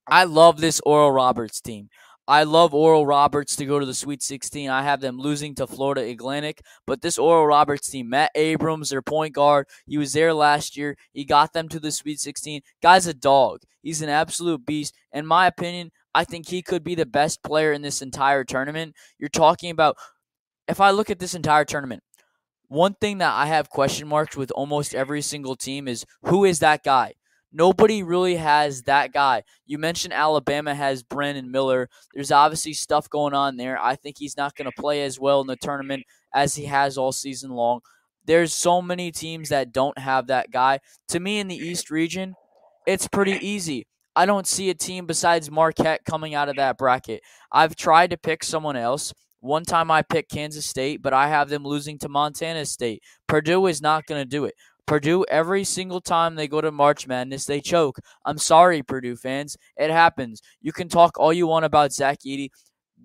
[0.07, 1.89] I love this Oral Roberts team.
[2.27, 4.71] I love Oral Roberts to go to the Sweet 16.
[4.71, 9.03] I have them losing to Florida Atlantic, but this Oral Roberts team, Max Abmas, their
[9.03, 10.97] point guard, he was there last year.
[11.13, 12.61] He got them to the Sweet 16.
[12.83, 13.63] Guy's a dog.
[13.83, 14.95] He's an absolute beast.
[15.13, 18.95] In my opinion, I think he could be the best player in this entire tournament.
[19.19, 19.97] You're talking about
[20.69, 22.03] if I look at this entire tournament,
[22.69, 26.61] one thing that I have question marks with almost every single team is who is
[26.61, 27.15] that guy?
[27.53, 29.43] Nobody really has that guy.
[29.67, 31.89] You mentioned Alabama has Brandon Miller.
[32.15, 33.79] There's obviously stuff going on there.
[33.83, 36.97] I think he's not going to play as well in the tournament as he has
[36.97, 37.81] all season long.
[38.25, 40.81] There's so many teams that don't have that guy.
[41.09, 42.35] To me, in the East region,
[42.87, 43.87] it's pretty easy.
[44.15, 47.23] I don't see a team besides Marquette coming out of that bracket.
[47.51, 49.13] I've tried to pick someone else.
[49.41, 53.03] One time I picked Kansas State, but I have them losing to Montana State.
[53.27, 54.55] Purdue is not going to do it.
[54.91, 58.01] Purdue, every single time they go to March Madness, they choke.
[58.25, 59.57] I'm sorry, Purdue fans.
[59.77, 60.43] It happens.
[60.61, 62.51] You can talk all you want about Zach Edey.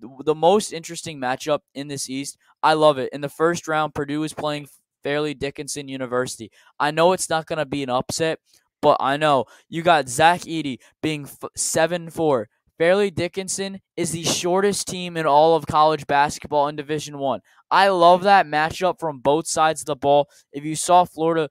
[0.00, 3.10] The most interesting matchup in this East, I love it.
[3.12, 4.66] In the first round, Purdue is playing
[5.04, 6.50] Fairleigh Dickinson University.
[6.80, 8.40] I know it's not going to be an upset,
[8.82, 12.48] but I know you got Zach Edey being 7 4.
[12.78, 17.40] Fairleigh Dickinson is the shortest team in all of college basketball in Division One.
[17.70, 17.86] I.
[17.86, 20.28] I love that matchup from both sides of the ball.
[20.52, 21.48] If you saw Florida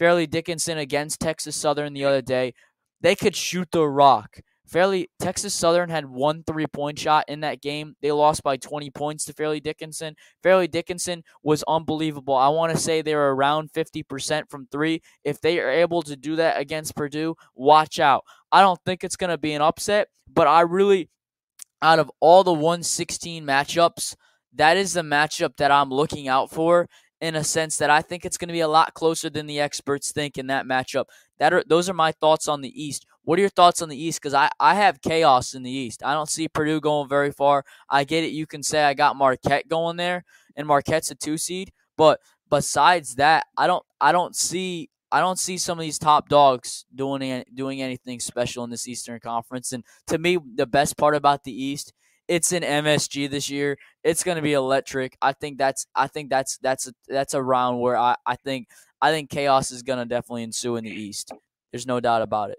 [0.00, 2.54] Fairleigh Dickinson against Texas Southern the other day,
[3.02, 4.40] they could shoot the rock.
[4.66, 7.94] Fairleigh Texas Southern had one three point shot in that game.
[8.00, 10.16] They lost by 20 points to Fairleigh Dickinson.
[10.42, 12.34] Fairleigh Dickinson was unbelievable.
[12.34, 15.02] I want to say they were around 50% from three.
[15.22, 18.24] If they are able to do that against Purdue, watch out.
[18.50, 21.10] I don't think it's going to be an upset, but I really,
[21.82, 24.16] out of all the 116 matchups,
[24.54, 26.88] that is the matchup that I'm looking out for
[27.20, 29.60] in a sense that I think it's going to be a lot closer than the
[29.60, 31.06] experts think in that matchup.
[31.38, 33.06] That are those are my thoughts on the East.
[33.22, 34.20] What are your thoughts on the East?
[34.20, 36.02] Because I, I have chaos in the East.
[36.04, 37.64] I don't see Purdue going very far.
[37.88, 38.32] I get it.
[38.32, 40.24] You can say I got Marquette going there,
[40.56, 41.72] and Marquette's a two seed.
[41.96, 46.28] But besides that, I don't I don't see I don't see some of these top
[46.28, 49.72] dogs doing doing anything special in this Eastern Conference.
[49.72, 51.92] And to me, the best part about the East
[52.30, 53.76] it's in MSG this year.
[54.04, 55.18] It's going to be electric.
[55.20, 58.68] I think that's I think that's that's a, that's a round where I, I think
[59.02, 61.32] I think chaos is going to definitely ensue in the East.
[61.72, 62.58] There's no doubt about it.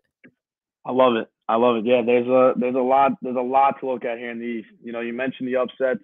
[0.86, 1.30] I love it.
[1.48, 1.86] I love it.
[1.86, 4.46] Yeah, there's a there's a lot there's a lot to look at here in the
[4.46, 4.68] East.
[4.84, 6.04] You know, you mentioned the upsets.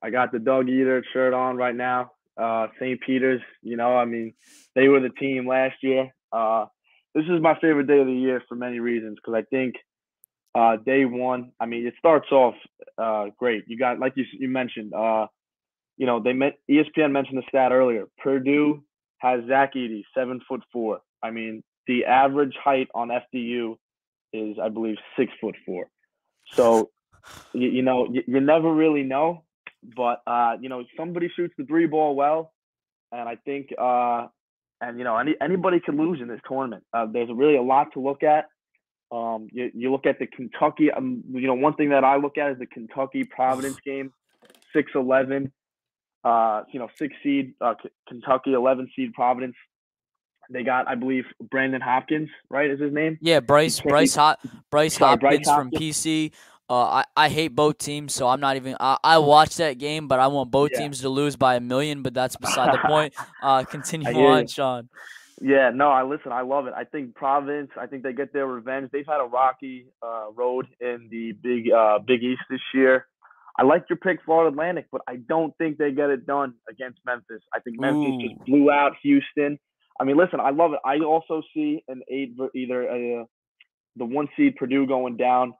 [0.00, 2.12] I got the Doug Edert shirt on right now.
[2.40, 3.00] Uh, St.
[3.00, 3.42] Peter's.
[3.62, 4.34] You know, I mean,
[4.76, 6.14] they were the team last year.
[6.32, 6.66] Uh,
[7.12, 9.74] this is my favorite day of the year for many reasons because I think
[10.54, 11.52] uh, day one.
[11.60, 12.54] I mean, it starts off
[12.98, 13.64] uh, great.
[13.66, 14.92] You got like you you mentioned.
[14.94, 15.26] Uh,
[15.96, 18.06] you know, they met ESPN mentioned the stat earlier.
[18.18, 18.82] Purdue
[19.18, 21.00] has Zach Edey, seven foot four.
[21.22, 23.76] I mean, the average height on FDU
[24.32, 25.86] is, I believe, six foot four.
[26.52, 26.90] So,
[27.52, 29.44] you, you know, you, you, never really know.
[29.96, 32.52] But uh, you know, somebody shoots the three ball well,
[33.12, 34.26] and I think, uh,
[34.80, 36.84] and you know, any anybody could lose in this tournament.
[36.92, 38.46] Uh, there's really a lot to look at.
[39.14, 42.36] Um, you, you look at the Kentucky, um, you know, one thing that I look
[42.36, 44.12] at is the Kentucky Providence game,
[44.72, 45.52] 6 11.
[46.24, 47.74] Uh, you know, six seed uh,
[48.08, 49.54] Kentucky, 11 seed Providence.
[50.50, 52.70] They got, I believe, Brandon Hopkins, right?
[52.70, 53.18] Is his name?
[53.20, 56.32] Yeah, Bryce Bryce Hot Bryce Sorry, Hopkins, Bryce Hopkins from PC.
[56.68, 58.74] Uh, I, I hate both teams, so I'm not even.
[58.80, 60.80] I, I watched that game, but I want both yeah.
[60.80, 62.02] teams to lose by a million.
[62.02, 63.14] But that's beside the point.
[63.42, 64.88] Uh, continue on, Sean.
[65.40, 66.32] Yeah, no, I listen.
[66.32, 66.74] I love it.
[66.76, 67.70] I think Providence.
[67.78, 68.90] I think they get their revenge.
[68.92, 73.06] They've had a rocky uh, road in the Big uh, Big East this year.
[73.56, 76.98] I like your pick, Florida Atlantic, but I don't think they get it done against
[77.06, 77.42] Memphis.
[77.54, 78.28] I think Memphis Ooh.
[78.28, 79.58] just blew out Houston.
[80.00, 80.80] I mean, listen, I love it.
[80.84, 83.24] I also see an eight, either uh,
[83.96, 85.54] the one seed Purdue going down.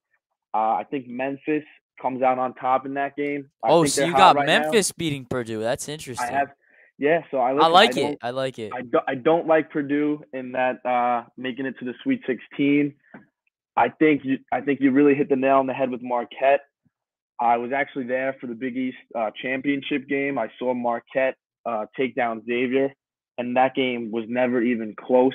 [0.52, 1.62] Uh, I think Memphis
[2.00, 3.48] comes out on top in that game.
[3.62, 4.94] I oh, so you got right Memphis now.
[4.98, 5.60] beating Purdue.
[5.60, 6.28] That's interesting.
[6.28, 6.48] I have
[6.98, 8.18] yeah, so I, listen, I like I it.
[8.22, 8.72] I like it.
[8.74, 12.94] I don't, I don't like Purdue in that uh, making it to the Sweet 16.
[13.76, 16.60] I think you I think you really hit the nail on the head with Marquette.
[17.40, 20.38] I was actually there for the Big East uh, championship game.
[20.38, 21.34] I saw Marquette
[21.66, 22.92] uh, take down Xavier,
[23.38, 25.34] and that game was never even close.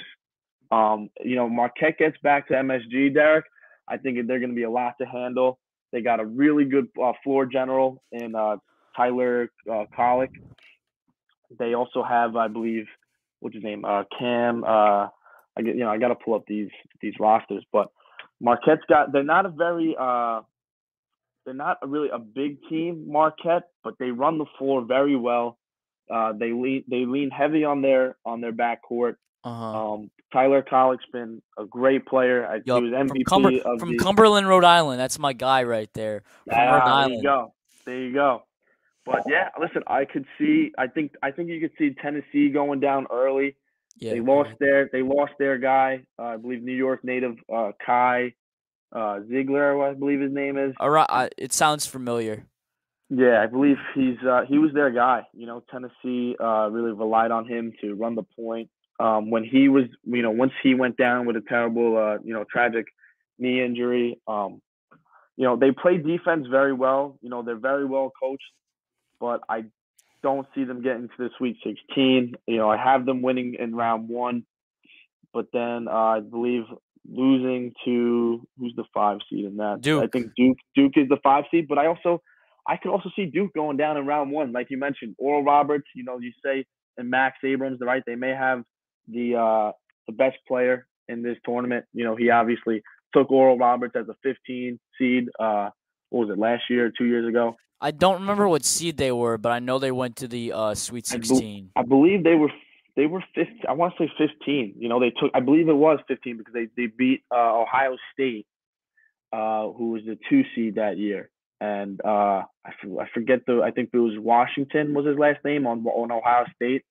[0.72, 3.46] Um, you know, Marquette gets back to MSG, Derek.
[3.90, 5.60] I think they're going to be a lot to handle.
[5.92, 8.58] They got a really good uh, floor general in uh,
[8.96, 9.86] Tyler uh.
[11.58, 12.86] They also have, I believe,
[13.40, 14.64] what's his name, uh, Cam.
[14.64, 15.08] Uh,
[15.58, 16.70] I get, you know, I got to pull up these
[17.02, 17.92] these rosters, but
[18.40, 19.12] Marquette's got.
[19.12, 19.96] They're not a very.
[20.00, 20.42] Uh,
[21.46, 25.58] they're not a really a big team, Marquette, but they run the floor very well.
[26.14, 29.16] Uh, they lean they lean heavy on their on their backcourt.
[29.44, 29.94] Uh-huh.
[29.94, 32.46] Um, Tyler Kolek's been a great player.
[32.46, 32.66] I, yep.
[32.66, 35.00] He was MVP from, Cumber- from the, Cumberland, Rhode Island.
[35.00, 36.24] That's my guy right there.
[36.46, 37.12] From ah, Rhode Island.
[37.12, 37.54] There you go.
[37.86, 38.44] There you go.
[39.06, 40.72] But yeah, listen, I could see.
[40.78, 41.14] I think.
[41.24, 43.56] I think you could see Tennessee going down early.
[43.98, 44.90] Yeah, they lost their.
[44.92, 46.04] They lost their guy.
[46.18, 48.34] Uh, I believe New York native uh, Kai
[48.92, 50.74] uh, Zeigler, I believe his name is.
[50.80, 52.46] All right, it sounds familiar.
[53.10, 55.26] Yeah, I believe he's uh, he was their guy.
[55.34, 58.70] You know, Tennessee uh, really relied on him to run the point.
[59.00, 62.34] Um, when he was, you know, once he went down with a terrible, uh, you
[62.34, 62.86] know, tragic
[63.40, 64.62] knee injury, um,
[65.38, 67.18] you know, they play defense very well.
[67.22, 68.44] You know, they're very well coached,
[69.20, 69.66] but I
[70.22, 72.34] don't see them getting to the Sweet 16.
[72.48, 74.44] You know, I have them winning in round one,
[75.34, 76.64] but then uh, I believe
[77.12, 79.80] losing to who's the five seed in that?
[79.82, 80.04] Duke.
[80.04, 80.58] I think Duke.
[80.76, 82.22] Duke is the five seed, but I also
[82.68, 85.16] I could also see Duke going down in round one, like you mentioned.
[85.18, 86.66] Oral Roberts, you know, you say
[86.98, 88.04] and Max Abmas, right?
[88.06, 88.64] They may have
[89.08, 89.72] the uh,
[90.08, 91.86] the best player in this tournament.
[91.94, 95.30] You know, he obviously took Oral Roberts as a 15 seed.
[95.40, 95.70] Uh,
[96.10, 97.56] what was it last year, two years ago?
[97.82, 100.76] I don't remember what seed they were, but I know they went to the uh,
[100.76, 101.72] Sweet I bel- 16.
[101.76, 102.52] I believe they were
[102.96, 103.62] they were 15.
[103.68, 104.76] I want to say 15.
[104.78, 105.32] You know, they took.
[105.34, 108.46] I believe it was 15 because they they beat uh, Ohio State,
[109.32, 111.30] uh, who was the two seed that year.
[111.62, 113.62] And uh, I, f- I forget the.
[113.64, 116.84] I think it was Washington was his last name on on Ohio State.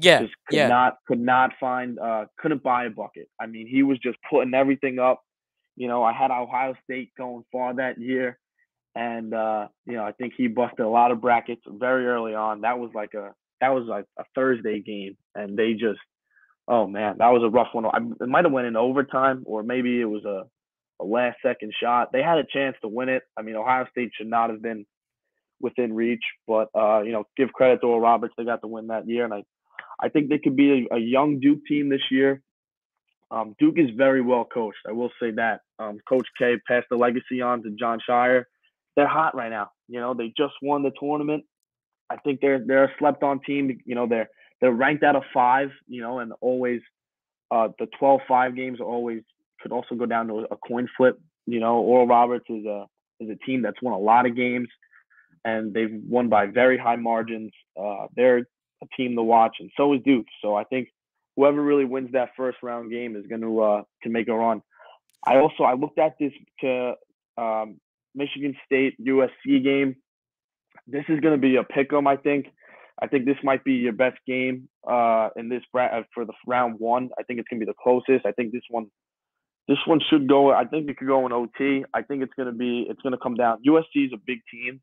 [0.00, 0.68] Yeah, Just could yeah.
[0.68, 1.98] not could not find.
[1.98, 3.28] Uh, couldn't buy a bucket.
[3.40, 5.22] I mean, he was just putting everything up.
[5.76, 8.38] You know, I had Ohio State going far that year,
[8.94, 12.62] and uh, you know, I think he busted a lot of brackets very early on.
[12.62, 16.00] That was like a that was like a Thursday game, and they just,
[16.68, 17.86] oh man, that was a rough one.
[17.86, 20.44] I, it might have went in overtime, or maybe it was a,
[21.00, 22.10] a last second shot.
[22.12, 23.22] They had a chance to win it.
[23.36, 24.84] I mean, Ohio State should not have been
[25.60, 28.34] within reach, but uh, you know, give credit to Oral Roberts.
[28.36, 29.44] They got the win that year, and I,
[30.02, 32.42] I think they could be a, a young Duke team this year.
[33.30, 34.84] Um, Duke is very well coached.
[34.86, 35.60] I will say that.
[35.78, 38.44] Um, Coach K passed the legacy on to Jon Scheyer.
[38.96, 39.70] They're hot right now.
[39.88, 41.44] You know, they just won the tournament.
[42.10, 43.80] I think they're they're a slept on team.
[43.84, 44.28] You know, they're
[44.60, 45.70] they're ranked out of five.
[45.86, 46.80] You know, and always
[47.50, 49.22] uh, the 12-5 games always
[49.60, 51.20] could also go down to a coin flip.
[51.46, 52.86] You know, Oral Roberts is a
[53.20, 54.68] is a team that's won a lot of games,
[55.44, 57.52] and they've won by very high margins.
[57.80, 60.26] Uh, they're a team to watch, and so is Duke.
[60.42, 60.88] So I think
[61.36, 64.62] whoever really wins that first round game is going to uh, to make a run.
[65.24, 66.94] I also I looked at this to
[67.38, 67.80] um,
[68.14, 69.96] Michigan State USC game.
[70.86, 72.06] This is going to be a pick 'em.
[72.06, 72.46] I think.
[73.00, 76.34] I think this might be your best game uh, in this bra- uh, for the
[76.46, 77.08] round one.
[77.18, 78.26] I think it's going to be the closest.
[78.26, 78.86] I think this one,
[79.66, 80.52] this one should go.
[80.52, 81.84] I think it could go in OT.
[81.94, 82.86] I think it's going to be.
[82.88, 83.58] It's going to come down.
[83.66, 84.80] USC is a big team.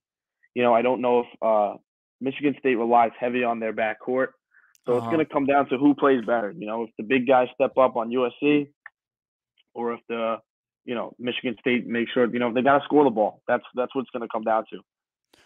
[0.56, 1.78] You know, I don't know if uh,
[2.20, 4.30] Michigan State relies heavy on their backcourt.
[4.86, 5.12] So it's Uh-huh.
[5.12, 6.52] going to come down to who plays better.
[6.58, 8.68] You know, if the big guys step up on USC,
[9.76, 10.38] or if the
[10.90, 13.44] you know Michigan State make sure you know they got to score the ball.
[13.48, 14.80] That's that's what it's going to come down to.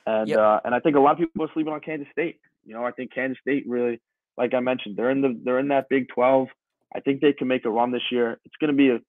[0.06, 0.40] And Yep.
[0.40, 2.40] uh, and I think a lot of people are sleeping on Kansas State.
[2.66, 4.00] You know, I think Kansas State really,
[4.38, 6.48] like I mentioned, they're in the they're in that Big Twelve.
[6.96, 8.40] I think they can make a run this year.
[8.46, 9.00] It's going to be a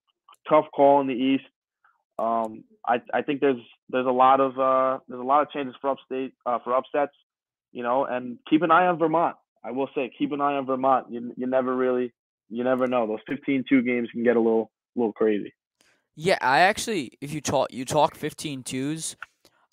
[0.49, 1.45] tough call in the East.
[2.19, 5.77] Um, I I think there's there's a lot of uh, there's a lot of chances
[5.81, 7.15] for upstate uh, for upsets.
[7.71, 9.37] You know, and keep an eye on Vermont.
[9.65, 11.07] I will say, keep an eye on Vermont.
[11.11, 12.13] You you never really
[12.51, 13.07] you never know.
[13.07, 15.53] Those 15-2 games can get a little little crazy.
[16.17, 19.17] Yeah, I actually, if you talk, you talk 15 twos,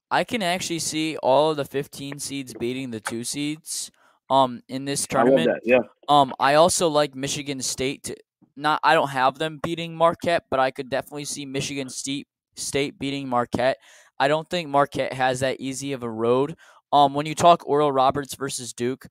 [0.10, 3.92] I can actually see all of the 15 seeds beating the two seeds.
[4.30, 5.70] Um, in this I love tournament, that.
[5.70, 5.82] Yeah.
[6.08, 8.04] Um, I also like Michigan State.
[8.04, 8.16] To,
[8.56, 12.98] not, I don't have them beating Marquette, but I could definitely see Michigan State State
[12.98, 13.78] beating Marquette.
[14.20, 16.56] I don't think Marquette has that easy of a road.
[16.94, 19.08] Um, when you talk Oral Roberts versus Duke,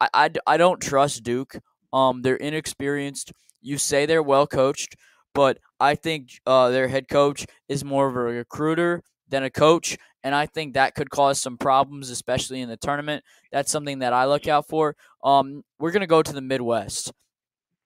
[0.00, 1.56] I, I, I don't trust Duke.
[1.92, 3.32] Um, they're inexperienced.
[3.60, 4.96] You say they're well coached,
[5.34, 9.96] but I think uh, their head coach is more of a recruiter than a coach,
[10.22, 13.24] and I think that could cause some problems, especially in the tournament.
[13.50, 14.96] That's something that I look out for.
[15.24, 17.12] Um, we're gonna go to the Midwest.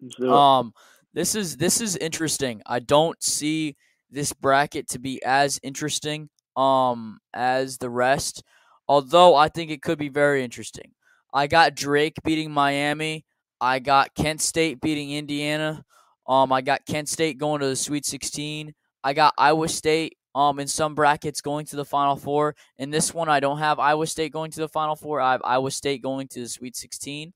[0.00, 0.44] Let's do it.
[0.58, 0.72] Um,
[1.14, 2.62] this is this is interesting.
[2.66, 3.76] I don't see
[4.10, 8.42] this bracket to be as interesting um as the rest,
[8.88, 10.92] although I think it could be very interesting.
[11.32, 13.24] I got Drake beating Miami.
[13.60, 15.84] I got Kent State beating Indiana.
[16.28, 18.74] Um, I got Kent State going to the Sweet 16.
[19.04, 22.54] I got Iowa State um in some brackets going to the Final Four.
[22.78, 25.20] In this one, I don't have Iowa State going to the Final Four.
[25.20, 27.32] I have Iowa State going to the Sweet 16.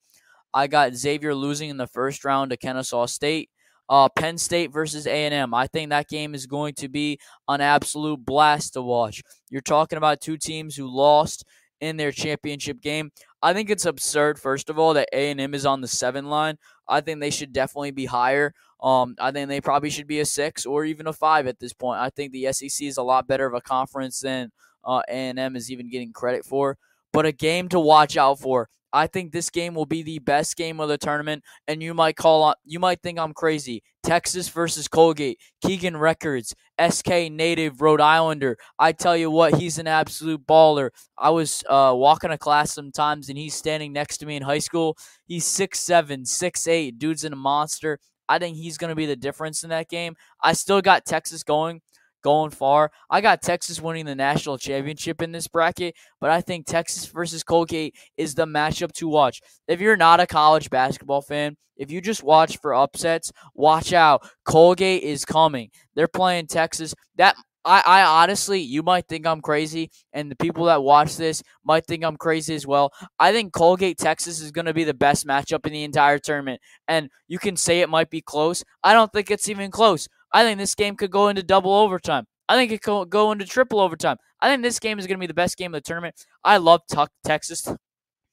[0.53, 3.51] I got Xavier losing in the first round to Kennesaw State.
[3.89, 5.53] Uh, Penn State versus A&M.
[5.53, 7.19] I think that game is going to be
[7.49, 9.21] an absolute blast to watch.
[9.49, 11.45] You're talking about two teams who lost
[11.81, 13.11] in their championship game.
[13.43, 14.39] I think it's absurd.
[14.39, 16.57] First of all, that A&M is on the seven line.
[16.87, 18.55] I think they should definitely be higher.
[18.83, 21.73] Um, I think they probably should be a six or even a five at this
[21.73, 22.01] point.
[22.01, 24.51] I think the SEC is a lot better of a conference than
[24.85, 26.79] uh, A&M is even getting credit for.
[27.13, 28.69] But a game to watch out for.
[28.93, 32.17] I think this game will be the best game of the tournament, and you might
[32.17, 33.83] call on, you might think I'm crazy.
[34.03, 36.55] Texas versus Colgate, Keegan Records,
[36.89, 38.57] SK native Rhode Islander.
[38.79, 40.91] I tell you what, he's an absolute baller.
[41.17, 44.59] I was uh, walking to class sometimes, and he's standing next to me in high
[44.59, 44.97] school.
[45.27, 46.99] He's six seven, six eight.
[46.99, 47.99] Dude's in a monster.
[48.31, 50.15] I think he's going to be the difference in that game.
[50.41, 51.81] I still got Texas going
[52.23, 52.91] going far.
[53.09, 57.43] I got Texas winning the national championship in this bracket, but I think Texas versus
[57.43, 59.41] Colgate is the matchup to watch.
[59.69, 64.29] If you're not a college basketball fan, if you just watch for upsets, watch out.
[64.45, 65.71] Colgate is coming.
[65.95, 66.95] They're playing Texas.
[67.17, 71.43] That I, I honestly, you might think I'm crazy, and the people that watch this
[71.65, 72.93] might think I'm crazy as well.
[73.19, 76.61] I think Colgate, Texas is going to be the best matchup in the entire tournament.
[76.89, 78.65] And you can say it might be close.
[78.83, 80.09] I don't think it's even close.
[80.33, 82.25] I think this game could go into double overtime.
[82.49, 84.17] I think it could go into triple overtime.
[84.41, 86.15] I think this game is going to be the best game of the tournament.
[86.43, 87.73] I love Tuck, Texas.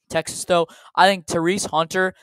[0.09, 0.67] Texas, though.
[0.95, 2.13] I think Tyrese Hunter,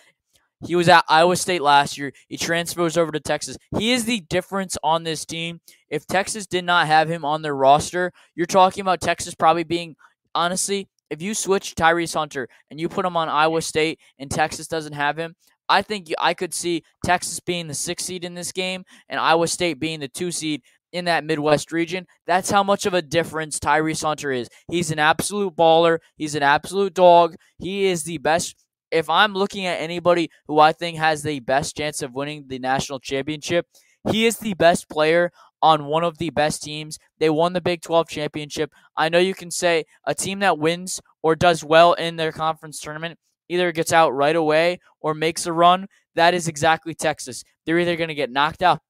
[0.66, 2.12] he was at Iowa State last year.
[2.28, 3.56] He transfers over to Texas.
[3.78, 5.60] He is the difference on this team.
[5.88, 9.96] If Texas did not have him on their roster, you're talking about Texas probably being,
[10.34, 14.66] honestly, if you switch Tyrese Hunter and you put him on Iowa State and Texas
[14.66, 15.36] doesn't have him,
[15.68, 19.48] I think I could see Texas being the six seed in this game and Iowa
[19.48, 20.62] State being the two seed
[20.92, 22.06] in that Midwest region.
[22.26, 24.48] That's how much of a difference Tyrese Hunter is.
[24.70, 25.98] He's an absolute baller.
[26.16, 27.34] He's an absolute dog.
[27.58, 28.63] He is the best.
[28.94, 32.60] If I'm looking at anybody who I think has the best chance of winning the
[32.60, 33.66] national championship,
[34.10, 36.98] he is the best player on one of the best teams.
[37.18, 38.70] They won the Big 12 championship.
[38.96, 42.78] I know you can say a team that wins or does well in their conference
[42.78, 43.18] tournament
[43.48, 47.42] either gets out right away or makes a run, that is exactly Texas.
[47.66, 48.80] They're either going to get knocked out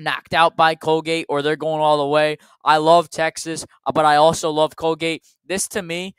[0.00, 2.38] knocked out by Colgate or they're going all the way.
[2.64, 5.24] I love Texas, but I also love Colgate.
[5.44, 6.14] This to me,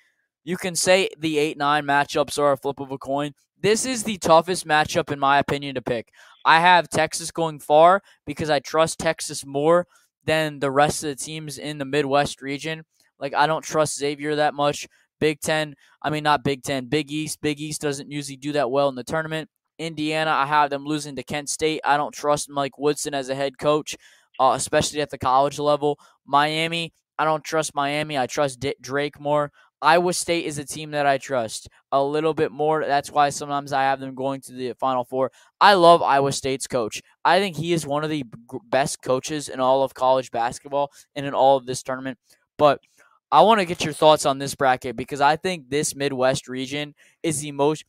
[0.49, 3.33] you can say the 8 9 matchups are a flip of a coin.
[3.61, 6.09] This is the toughest matchup, in my opinion, to pick.
[6.43, 9.85] I have Texas going far because I trust Texas more
[10.25, 12.83] than the rest of the teams in the Midwest region.
[13.19, 14.87] Like, I don't trust Xavier that much.
[15.19, 17.41] Big Ten, I mean, not Big Ten, Big East.
[17.41, 19.51] Big East doesn't usually do that well in the tournament.
[19.77, 21.81] Indiana, I have them losing to Kent State.
[21.85, 23.95] I don't trust Mike Woodson as a head coach,
[24.39, 25.99] uh, especially at the college level.
[26.25, 28.17] Miami, I don't trust Miami.
[28.17, 29.51] I trust D- Drake more.
[29.82, 32.84] Iowa State is a team that I trust a little bit more.
[32.86, 35.32] That's why sometimes I have them going to the Final Four.
[35.61, 37.01] I love Iowa State's coach.
[37.23, 38.25] I think he is one of the
[38.69, 42.17] best coaches in all of college basketball and in all of this tournament.
[42.57, 42.82] But
[43.32, 46.95] I want to get your thoughts on this bracket because I think this Midwest region
[47.23, 47.86] is the most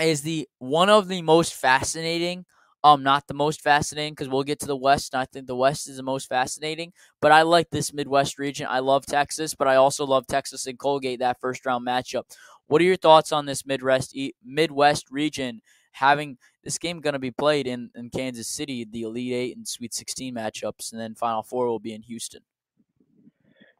[0.00, 2.44] is the one of the most fascinating.
[2.82, 5.56] Um, not the most fascinating because we'll get to the West, and I think the
[5.56, 6.94] West is the most fascinating.
[7.20, 8.66] But I like this Midwest region.
[8.70, 12.24] I love Texas, but I also love Texas and Colgate that first round matchup.
[12.68, 15.60] What are your thoughts on this Midwest Midwest region
[15.92, 19.66] having this game going to be played in, in Kansas City, the Elite Eight and
[19.66, 22.42] Sweet 16 matchups, and then Final Four will be in Houston?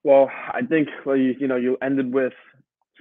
[0.03, 2.33] Well, I think well, you, you know you ended with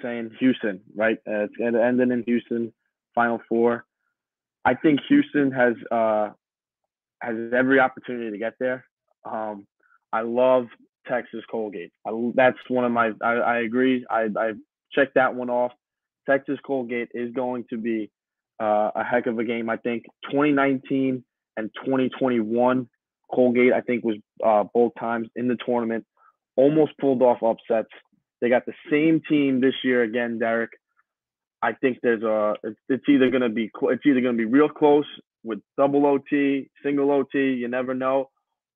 [0.02, 1.18] saying Houston, right?
[1.28, 2.74] Uh, to end in Houston,
[3.16, 3.86] Final Four.
[4.66, 6.30] I think Houston has uh,
[7.22, 8.86] has every opportunity to get there.
[9.30, 9.66] Um,
[10.12, 10.68] I love
[11.08, 11.92] Texas Colgate.
[12.06, 13.12] I, that's one of my.
[13.22, 14.06] I, I agree.
[14.10, 14.52] I, I
[14.94, 15.72] checked that one off.
[16.30, 18.12] Texas Colgate is going to be
[18.62, 19.70] uh, a heck of a game.
[19.70, 21.24] I think 2019
[21.58, 22.88] and 2021
[23.34, 26.06] Colgate I think was uh, both times in the tournament
[26.56, 27.90] almost pulled off upsets.
[28.42, 30.72] They got the same team this year again, Derek.
[31.62, 35.06] I think there's a it's, either going to be it's either to be real close
[35.44, 38.30] with double OT, single OT, you never know,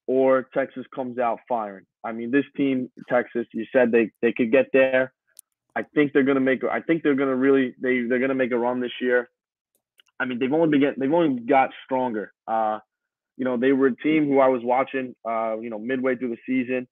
[0.07, 1.85] or Texas comes out firing.
[2.03, 5.13] I mean, this team, Texas, you said they they could get there.
[5.75, 6.63] I think they're going to make.
[6.63, 9.29] I think they're to really they they're going to make a run this year.
[10.19, 12.33] I mean, they've only been getting, they've only got stronger.
[12.47, 12.79] Uh,
[13.37, 15.15] you know, they were a team who I was watching.
[15.27, 16.87] Uh, you know, midway through the season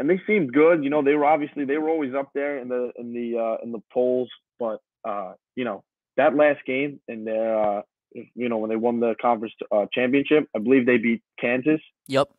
[0.00, 0.82] and they seemed good.
[0.82, 3.62] You know, they were obviously they were always up there in the in the uh,
[3.62, 5.84] in the polls, but uh, you know
[6.16, 7.82] that last game and their uh,
[8.12, 11.80] you know when they won the conference uh, championship, I believe they beat Kansas.
[12.08, 12.30] Yep.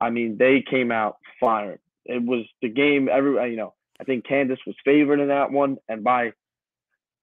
[0.00, 1.78] I mean, they came out firing.
[2.04, 3.08] It was the game.
[3.10, 6.32] Every uh, you know, I think Kansas was favored in that one, and by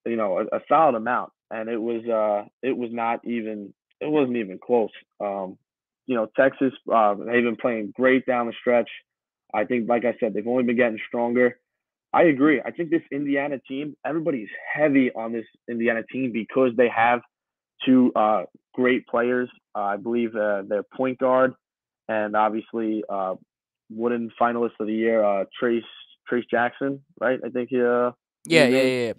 [0.06, 1.32] you know a, a solid amount.
[1.52, 4.92] And it was uh it was not even it wasn't even close.
[5.20, 5.58] Um,
[6.06, 8.90] you know, Texas uh, they've been playing great down the stretch.
[9.54, 11.60] I think, like I said, they've only been getting stronger.
[12.16, 12.62] I agree.
[12.66, 17.20] I think this Indiana team, everybody's heavy on this Indiana team because they have
[17.86, 18.44] two uh,
[18.74, 19.50] great players.
[19.76, 21.54] Uh, I believe uh, their point guard
[22.08, 23.36] and obviously uh,
[23.90, 25.82] Wooden finalist of the year, uh, Trayce
[26.32, 27.38] Trayce Jackson, right?
[27.46, 27.82] I think he.
[27.82, 28.12] Uh,
[28.48, 29.14] yeah, yeah, yeah,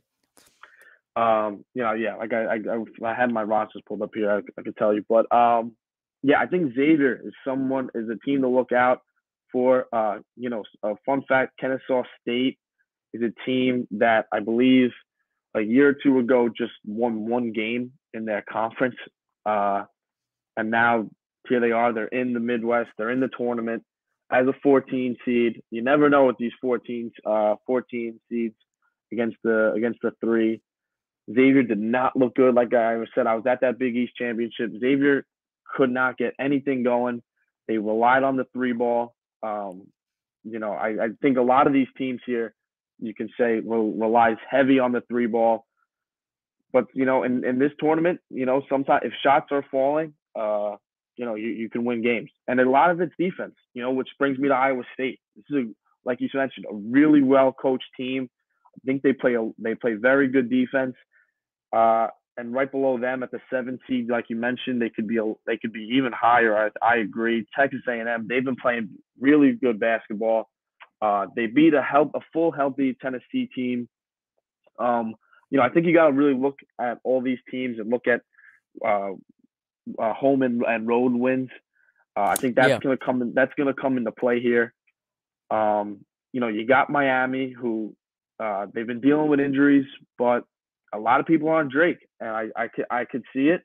[1.16, 4.30] Um, you know, yeah, like I, I, I had my rosters pulled up here.
[4.30, 5.72] I, I could tell you, but um,
[6.22, 9.02] yeah, I think Xavier is someone is a team to look out
[9.52, 9.86] for.
[9.92, 12.58] Uh, you know, a fun fact: Kennesaw State
[13.12, 14.90] is a team that I believe
[15.54, 18.96] a year or two ago just won one game in their conference,
[19.44, 19.84] uh,
[20.56, 21.08] and now
[21.48, 21.92] here they are.
[21.92, 22.90] They're in the Midwest.
[22.98, 23.82] They're in the tournament
[24.30, 25.62] as a 14 seed.
[25.70, 28.54] You never know with these 14 uh, 14 seeds
[29.12, 30.60] against the against the three.
[31.28, 32.54] Xavier did not look good.
[32.54, 34.70] Like I said, I was at that Big East championship.
[34.78, 35.24] Xavier
[35.74, 37.22] could not get anything going.
[37.66, 39.14] They relied on the three ball.
[39.42, 39.88] Um,
[40.44, 42.54] you know, I, I think a lot of these teams here,
[42.98, 45.66] you can say, relies heavy on the three ball.
[46.72, 50.76] But you know, in, in this tournament, you know, sometimes if shots are falling, uh,
[51.16, 52.30] you know, you, you can win games.
[52.46, 55.20] And a lot of it's defense, you know, which brings me to Iowa State.
[55.34, 55.74] This is a,
[56.04, 58.28] like you mentioned, a really well coached team.
[58.76, 60.94] I think they play a they play very good defense.
[61.72, 65.16] Uh, and right below them at the seven seed, like you mentioned, they could be
[65.16, 66.70] a, they could be even higher.
[66.82, 67.46] I, I agree.
[67.58, 70.48] Texas A&M, they've been playing really good basketball.
[71.00, 73.88] Uh, they beat a help a full healthy Tennessee team.
[74.78, 75.14] Um,
[75.50, 78.06] you know, I think you got to really look at all these teams and look
[78.06, 78.20] at
[78.84, 79.12] uh,
[79.98, 81.50] uh, home and, and road wins.
[82.16, 82.78] Uh, I think that's yeah.
[82.78, 83.22] gonna come.
[83.22, 84.72] In, that's gonna come into play here.
[85.50, 87.94] Um, you know, you got Miami, who
[88.40, 89.86] uh, they've been dealing with injuries,
[90.18, 90.44] but
[90.94, 93.62] a lot of people are on Drake, and I I I could see it.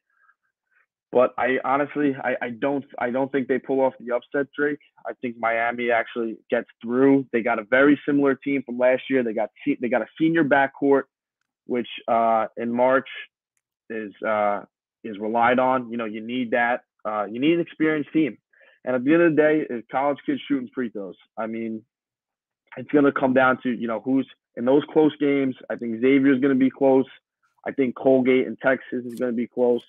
[1.12, 4.80] But I honestly I, I don't I don't think they pull off the upset Drake.
[5.06, 7.26] I think Miami actually gets through.
[7.34, 9.24] They got a very similar team from last year.
[9.24, 9.50] They got
[9.82, 11.04] they got a senior backcourt,
[11.66, 13.10] which uh, in March
[13.90, 14.62] is uh,
[15.04, 15.92] is relied on.
[15.92, 16.84] You know you need that.
[17.04, 18.38] Uh, you need an experienced team.
[18.86, 21.16] And at the end of the day, college kids shooting free throws.
[21.38, 21.84] I mean,
[22.78, 25.56] it's going to come down to you know who's in those close games.
[25.70, 27.06] I think Xavier is going to be close.
[27.66, 29.84] I think Colgate and Texas is going to be close.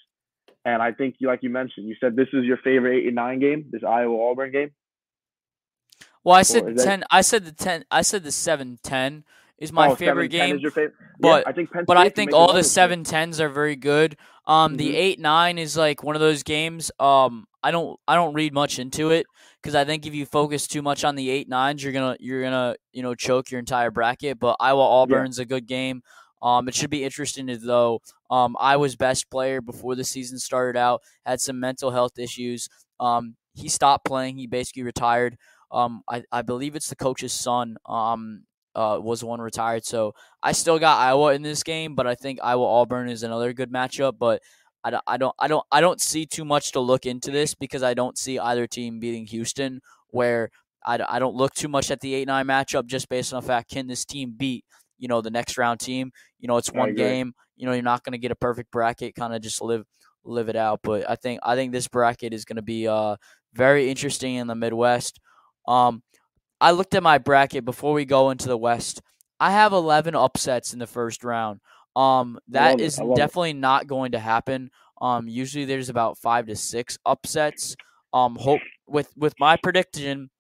[0.65, 3.41] And I think, like you mentioned, you said this is your favorite eight and nine
[3.41, 4.71] game, this Iowa Auburn game.
[6.25, 7.01] Well, I said ten.
[7.01, 7.09] That...
[7.11, 7.85] I said the ten.
[7.91, 9.25] I said the seven ten
[9.59, 10.61] is my oh, favorite game.
[10.61, 10.93] Favorite?
[11.19, 14.17] But yeah, I think but I think all the seven tens are very good.
[14.47, 14.77] Um, mm-hmm.
[14.79, 16.91] the eight nine is like one of those games.
[17.01, 19.27] Um, I don't I don't read much into it
[19.63, 22.43] because I think if you focus too much on the eight nines, you're gonna you're
[22.43, 24.39] gonna you know choke your entire bracket.
[24.39, 25.43] But Iowa Auburn's yeah.
[25.43, 26.03] a good game.
[26.43, 28.01] Um, it should be interesting though.
[28.31, 31.03] Um, I was best player before the season started out.
[31.25, 32.69] Had some mental health issues.
[32.99, 34.39] Um, he stopped playing.
[34.39, 35.37] He basically retired.
[35.71, 37.77] Um, I, I believe it's the coach's son.
[37.87, 39.85] Um, uh, was one retired.
[39.85, 43.53] So I still got Iowa in this game, but I think Iowa Auburn is another
[43.53, 44.15] good matchup.
[44.19, 44.41] But
[44.83, 47.55] I don't, I don't, I don't, I don't see too much to look into this
[47.55, 49.81] because I don't see either team beating Houston.
[50.09, 50.51] Where
[50.85, 53.47] I, I don't look too much at the eight nine matchup just based on the
[53.47, 54.65] fact can this team beat
[55.03, 56.13] you know the next round team.
[56.39, 57.35] You know it's one game.
[57.57, 59.17] You know you're not going to get a perfect bracket.
[59.17, 59.85] Kind of just live
[60.25, 60.81] live it out.
[60.83, 63.17] But I think I think this bracket is going to be uh
[63.53, 65.19] very interesting in the Midwest.
[65.67, 66.03] Um,
[66.61, 69.03] I looked at my bracket before we go into the West.
[69.41, 71.61] I have 11 upsets in the first round.
[71.97, 73.57] Um, that is definitely it.
[73.57, 74.71] not going to happen.
[75.01, 77.75] Um, usually there's about five to six upsets.
[78.13, 80.31] Um, hope with with my prediction,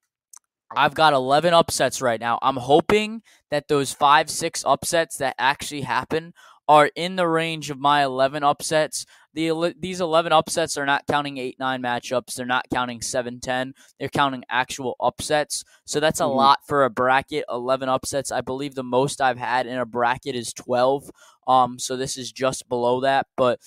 [0.76, 2.38] I've got 11 upsets right now.
[2.42, 6.34] I'm hoping that those five, six upsets that actually happen
[6.68, 9.04] are in the range of my 11 upsets.
[9.34, 12.34] The, these 11 upsets are not counting 8 9 matchups.
[12.34, 13.74] They're not counting 7 10.
[13.98, 15.64] They're counting actual upsets.
[15.86, 16.36] So that's a mm-hmm.
[16.36, 17.44] lot for a bracket.
[17.50, 18.30] 11 upsets.
[18.30, 21.10] I believe the most I've had in a bracket is 12.
[21.46, 23.26] Um, so this is just below that.
[23.36, 23.60] But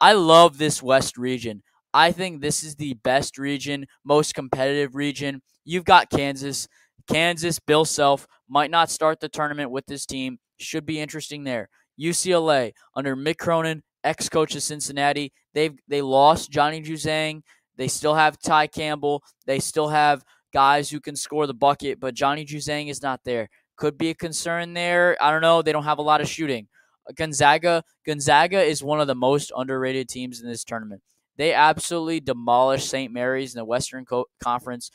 [0.00, 1.62] I love this West region.
[1.94, 5.42] I think this is the best region, most competitive region.
[5.64, 6.68] You've got Kansas.
[7.08, 10.38] Kansas, Bill Self might not start the tournament with this team.
[10.58, 11.68] Should be interesting there.
[12.00, 15.32] UCLA under Mick Cronin, ex coach of Cincinnati.
[15.54, 17.42] They've they lost Johnny Juzang.
[17.76, 19.22] They still have Ty Campbell.
[19.46, 20.22] They still have
[20.52, 23.48] guys who can score the bucket, but Johnny Juzang is not there.
[23.76, 25.16] Could be a concern there.
[25.20, 25.62] I don't know.
[25.62, 26.68] They don't have a lot of shooting.
[27.16, 31.00] Gonzaga, Gonzaga is one of the most underrated teams in this tournament.
[31.38, 33.12] They absolutely demolished St.
[33.12, 34.90] Mary's in the Western Co- Conference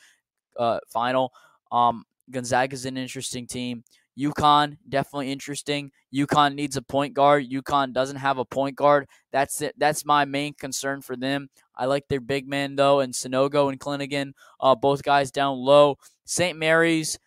[0.60, 1.32] uh, final.
[1.72, 3.84] Um, Gonzaga's an interesting team.
[4.20, 5.92] UConn definitely interesting.
[6.14, 7.50] UConn needs a point guard.
[7.50, 9.08] UConn doesn't have a point guard.
[9.32, 9.74] That's it.
[9.78, 11.50] That's my main concern for them.
[11.76, 15.98] I like their big man though, and Sanogo and Clingan, uh, both guys down low.
[16.26, 16.58] St.
[16.58, 17.18] Mary's,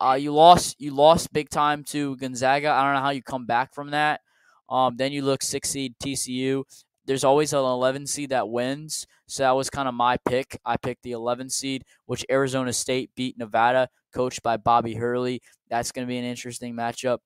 [0.00, 0.76] uh, you lost.
[0.78, 2.70] You lost big time to Gonzaga.
[2.70, 4.20] I don't know how you come back from that.
[4.68, 6.62] Um, then you look six seed TCU
[7.10, 9.04] there's always an 11 seed that wins.
[9.26, 10.56] So that was kind of my pick.
[10.64, 15.42] I picked the 11 seed, which Arizona State beat Nevada, coached by Bobby Hurley.
[15.68, 17.18] That's going to be an interesting matchup.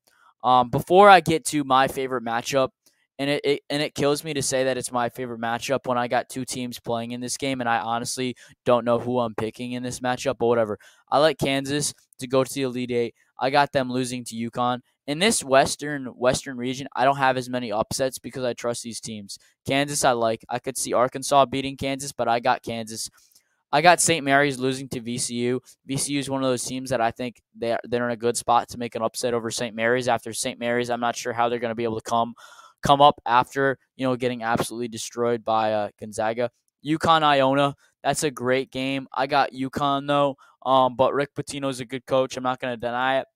[0.43, 2.71] Um, before I get to my favorite matchup,
[3.19, 5.99] and it, it, and it kills me to say that it's my favorite matchup when
[5.99, 9.35] I got two teams playing in this game, and I honestly don't know who I'm
[9.35, 10.37] picking in this matchup.
[10.39, 10.79] But whatever,
[11.11, 13.15] I like Kansas to go to the Elite Eight.
[13.39, 14.81] I got them losing to UConn.
[15.07, 19.01] In this Western Western region, I don't have as many upsets because I trust these
[19.01, 19.39] teams.
[19.67, 20.45] Kansas, I like.
[20.49, 23.11] I could see Arkansas beating Kansas, but I got Kansas.
[23.71, 24.25] I got St.
[24.25, 25.59] Mary's losing to VCU.
[25.89, 28.69] VCU is one of those teams that I think they're they're in a good spot
[28.69, 29.75] to make an upset over St.
[29.75, 30.09] Mary's.
[30.09, 30.59] After St.
[30.59, 32.35] Mary's, I'm not sure how they're going to be able to come
[32.83, 36.51] come up after you know getting absolutely destroyed by uh, Gonzaga.
[36.87, 37.75] UConn Iona,
[38.05, 39.09] that's a great game.
[39.13, 42.37] I got UConn though, um, but Rick Pitino is a good coach.
[42.37, 43.27] I'm not going to deny it.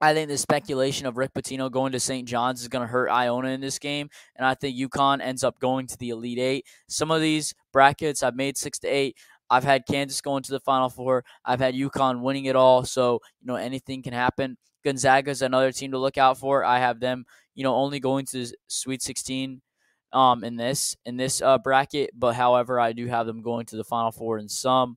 [0.00, 2.26] I think the speculation of Rick Pitino going to St.
[2.26, 5.58] John's is going to hurt Iona in this game, and I think UConn ends up
[5.58, 6.66] going to the Elite Eight.
[6.86, 9.16] Some of these brackets I've made six to eight.
[9.50, 11.24] I've had Kansas going to the Final Four.
[11.44, 14.56] I've had UConn winning it all, so you know anything can happen.
[14.84, 16.64] Gonzaga is another team to look out for.
[16.64, 17.26] I have them
[17.58, 19.60] you know, only going to the Sweet 16
[20.12, 22.10] um, in this in this uh, bracket.
[22.14, 24.96] But however, I do have them going to the Final Four in some.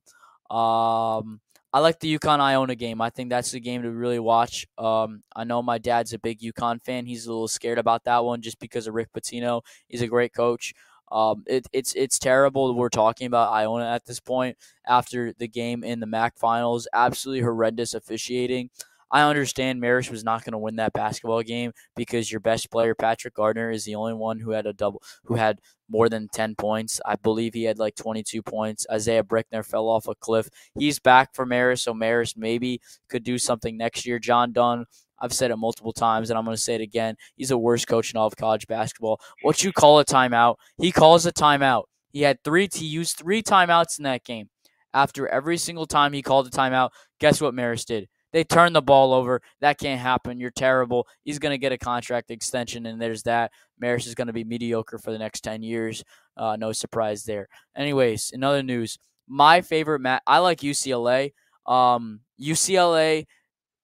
[0.50, 1.40] Um,
[1.74, 3.00] I like the UConn Iona game.
[3.00, 4.66] I think that's the game to really watch.
[4.76, 7.06] Um, I know my dad's a big UConn fan.
[7.06, 9.62] He's a little scared about that one just because of Rick Pitino.
[9.88, 10.74] He's a great coach.
[11.10, 14.56] Um, it, it's it's terrible we're talking about Iona at this point
[14.86, 16.88] after the game in the MAAC finals.
[16.92, 18.70] Absolutely horrendous officiating.
[19.12, 22.94] I understand Marist was not going to win that basketball game because your best player,
[22.94, 25.60] Patrick Gardner, is the only one who had a double, who had
[25.90, 26.98] more than 10 points.
[27.04, 28.86] I believe he had like 22 points.
[28.90, 30.48] Isaiah Brickner fell off a cliff.
[30.78, 34.18] He's back for Marist, so Marist maybe could do something next year.
[34.18, 34.86] John Dunne,
[35.20, 37.16] I've said it multiple times, and I'm going to say it again.
[37.36, 39.20] He's the worst coach in all of college basketball.
[39.42, 41.84] What you call a timeout, he calls a timeout.
[42.12, 44.48] He had three, he used three timeouts in that game.
[44.94, 46.90] After every single time he called a timeout,
[47.20, 48.08] guess what Maris did?
[48.32, 49.42] They turn the ball over.
[49.60, 50.40] That can't happen.
[50.40, 51.06] You're terrible.
[51.22, 53.52] He's going to get a contract extension, and there's that.
[53.82, 56.02] Marist is going to be mediocre for the next 10 years.
[56.36, 57.48] Uh, no surprise there.
[57.76, 61.32] Anyways, in other news, my favorite match, I like UCLA.
[61.66, 63.26] Um, UCLA,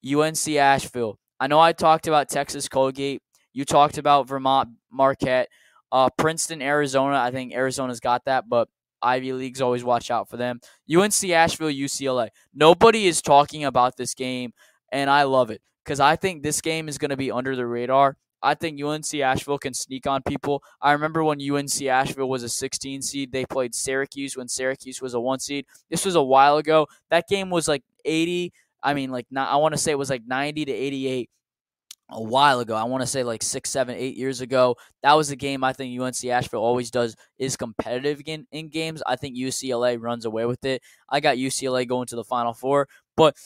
[0.04, 1.18] UNC Asheville.
[1.40, 3.22] I know I talked about Texas Colgate.
[3.52, 5.48] You talked about Vermont Marquette.
[5.90, 7.18] Uh, Princeton, Arizona.
[7.18, 8.68] I think Arizona's got that, but
[9.02, 10.60] Ivy Leagues always watch out for them.
[10.92, 12.28] UNC Asheville, UCLA.
[12.54, 14.52] Nobody is talking about this game,
[14.90, 17.66] and I love it because I think this game is going to be under the
[17.66, 18.16] radar.
[18.42, 20.62] I think UNC Asheville can sneak on people.
[20.80, 25.14] I remember when UNC Asheville was a 16 seed, they played Syracuse when Syracuse was
[25.14, 25.66] a 1 seed.
[25.90, 26.86] This was a while ago.
[27.10, 30.22] That game was like 80, I mean like I want to say it was like
[30.26, 31.30] 90 to 88
[32.10, 32.74] a while ago.
[32.74, 34.76] I want to say like six, seven, eight years ago.
[35.02, 39.02] That was a game I think UNC Asheville always does is competitive in, in games.
[39.06, 40.82] I think UCLA runs away with it.
[41.08, 43.36] I got UCLA going to the Final Four, but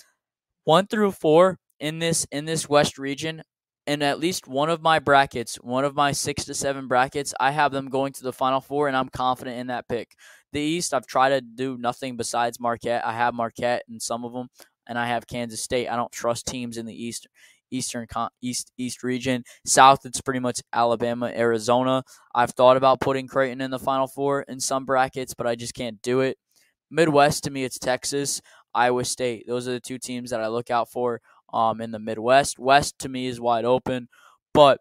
[0.64, 3.42] one through four in this in this West region,
[3.86, 7.50] in at least one of my brackets, one of my six to seven brackets, I
[7.50, 10.14] have them going to the Final Four, and I'm confident in that pick.
[10.52, 13.04] The East, I've tried to do nothing besides Marquette.
[13.04, 14.48] I have Marquette in some of them,
[14.86, 15.88] and I have Kansas State.
[15.88, 17.26] I don't trust teams in the East
[17.72, 18.06] Eastern
[18.40, 19.42] East East region.
[19.64, 22.04] South, it's pretty much Alabama, Arizona.
[22.34, 25.74] I've thought about putting Creighton in the Final Four in some brackets, but I just
[25.74, 26.38] can't do it.
[26.90, 28.40] Midwest to me, it's Texas,
[28.74, 29.46] Iowa State.
[29.46, 31.20] Those are the two teams that I look out for
[31.52, 32.58] um, in the Midwest.
[32.58, 34.08] West to me is wide open,
[34.52, 34.78] but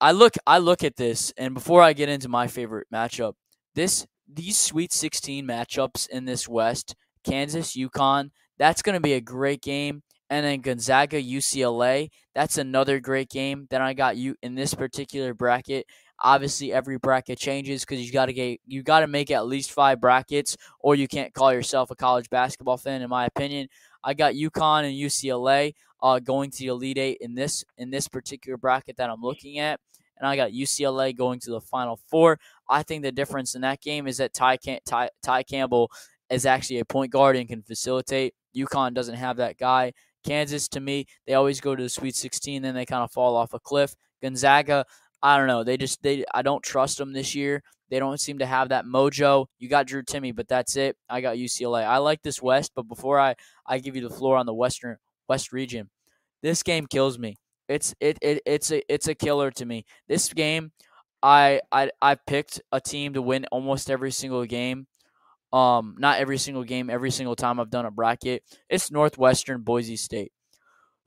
[0.00, 3.34] I look I look at this, and before I get into my favorite matchup,
[3.74, 6.94] this these Sweet 16 matchups in this West,
[7.24, 12.10] Kansas, UConn, that's going to be a great game and then Gonzaga UCLA.
[12.34, 13.66] That's another great game.
[13.70, 15.86] Then I got you in this particular bracket.
[16.20, 19.72] Obviously, every bracket changes because you got to get you got to make at least
[19.72, 23.02] five brackets, or you can't call yourself a college basketball fan.
[23.02, 23.68] In my opinion,
[24.02, 28.08] I got UConn and UCLA uh, going to the Elite Eight in this in this
[28.08, 29.78] particular bracket that I'm looking at,
[30.18, 32.38] and I got UCLA going to the Final Four.
[32.68, 35.90] I think the difference in that game is that Ty, Ty, Ty Campbell
[36.30, 38.34] is actually a point guard and can facilitate.
[38.56, 39.92] UConn doesn't have that guy.
[40.28, 43.36] Kansas, to me, they always go to the Sweet 16, then they kind of fall
[43.36, 43.94] off a cliff.
[44.22, 44.84] Gonzaga,
[45.22, 45.64] I don't know.
[45.64, 47.62] They just they I don't trust them this year.
[47.90, 49.46] They don't seem to have that mojo.
[49.58, 50.96] You got Drew Timme, but that's it.
[51.08, 51.84] I got UCLA.
[51.84, 53.34] I like this West, but before I
[53.66, 54.98] I give you the floor on the Western
[55.28, 55.90] West region,
[56.42, 57.36] this game kills me.
[57.68, 59.84] It's it, it it's a it's a killer to me.
[60.08, 60.72] This game,
[61.22, 64.86] I I I picked a team to win almost every single game.
[65.52, 68.42] Um, not every single game, every single time I've done a bracket.
[68.68, 70.32] It's Northwestern Boise State.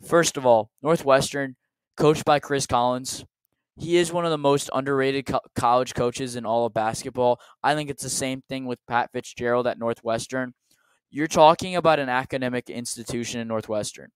[0.07, 1.55] First of all, Northwestern,
[1.95, 3.23] coached by Chris Collins.
[3.77, 7.39] He is one of the most underrated co- college coaches in all of basketball.
[7.63, 10.53] I think it's the same thing with Pat Fitzgerald at Northwestern.
[11.09, 14.11] You're talking about an academic institution in Northwestern.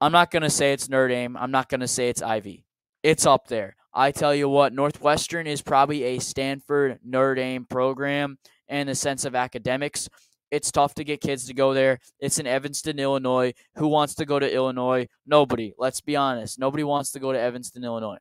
[0.00, 1.36] I'm not going to say it's Notre Dame.
[1.36, 2.64] I'm not going to say it's Ivy.
[3.02, 3.76] It's up there.
[3.94, 8.38] I tell you what, Northwestern is probably a Stanford Notre Dame program
[8.68, 10.08] in the sense of academics.
[10.50, 11.98] It's tough to get kids to go there.
[12.20, 13.52] It's in Evanston, Illinois.
[13.76, 15.08] Who wants to go to Illinois?
[15.26, 15.72] Nobody.
[15.76, 16.58] Let's be honest.
[16.58, 18.18] Nobody wants to go to Evanston, Illinois.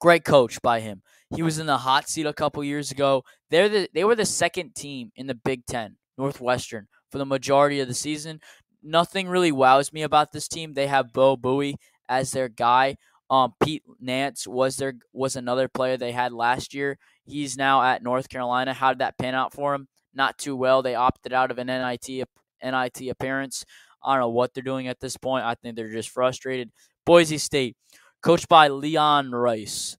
[0.00, 1.02] Great coach by him.
[1.34, 3.24] He was in the hot seat a couple years ago.
[3.50, 7.80] They're the, they were the second team in the Big Ten, Northwestern, for the majority
[7.80, 8.40] of the season.
[8.82, 10.72] Nothing really wows me about this team.
[10.72, 11.76] They have Boo Buie
[12.08, 12.96] as their guy.
[13.30, 16.98] Um, Pete Nance was there was another player they had last year.
[17.24, 18.74] He's now at North Carolina.
[18.74, 19.88] How did that pan out for him?
[20.14, 20.82] Not too well.
[20.82, 22.28] They opted out of an NIT
[22.62, 23.64] NIT appearance.
[24.04, 25.44] I don't know what they're doing at this point.
[25.44, 26.70] I think they're just frustrated.
[27.06, 27.76] Boise State,
[28.22, 29.96] coached by Leon Rice.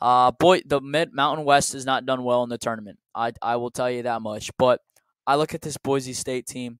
[0.00, 2.98] Uh, boy, the Mid Mountain West has not done well in the tournament.
[3.14, 4.50] I I will tell you that much.
[4.58, 4.80] But
[5.26, 6.78] I look at this Boise State team.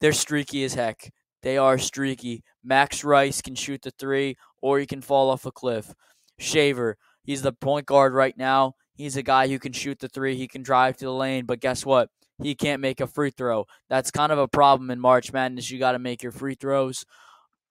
[0.00, 1.12] They're streaky as heck.
[1.42, 2.42] They are streaky.
[2.64, 4.36] Max Rice can shoot the three
[4.66, 5.94] or he can fall off a cliff.
[6.40, 8.74] Shaver, he's the point guard right now.
[8.96, 10.34] He's a guy who can shoot the three.
[10.34, 12.10] He can drive to the lane, but guess what?
[12.42, 13.66] He can't make a free throw.
[13.88, 15.70] That's kind of a problem in March Madness.
[15.70, 17.04] You got to make your free throws.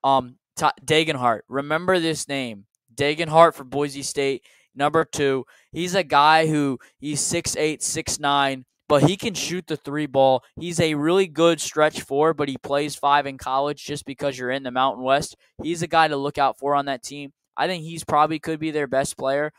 [0.05, 2.65] Um, T- Degenhart, remember this name.
[2.95, 4.43] Degenhart for Boise State,
[4.73, 5.45] number two.
[5.73, 10.05] He's a guy who he's six eight, six nine but he can shoot the three
[10.05, 10.43] ball.
[10.59, 14.51] He's a really good stretch four, but he plays five in college just because you're
[14.51, 15.35] in the Mountain West.
[15.61, 17.33] He's a guy to look out for on that team.
[17.57, 19.51] I think he's probably could be their best player.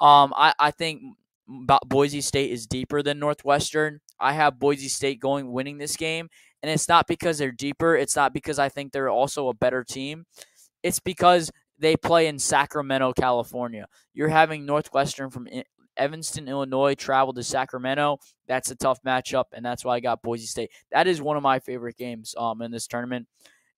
[0.00, 1.02] Um, I, I think
[1.86, 4.00] Boise State is deeper than Northwestern.
[4.18, 6.28] I have Boise State going winning this game,
[6.62, 7.96] and it's not because they're deeper.
[7.96, 10.26] It's not because I think they're also a better team.
[10.82, 13.86] It's because they play in Sacramento, California.
[14.14, 15.48] You're having Northwestern from
[15.96, 18.18] Evanston, Illinois, travel to Sacramento.
[18.46, 20.70] That's a tough matchup, and that's why I got Boise State.
[20.92, 23.26] That is one of my favorite games um, in this tournament.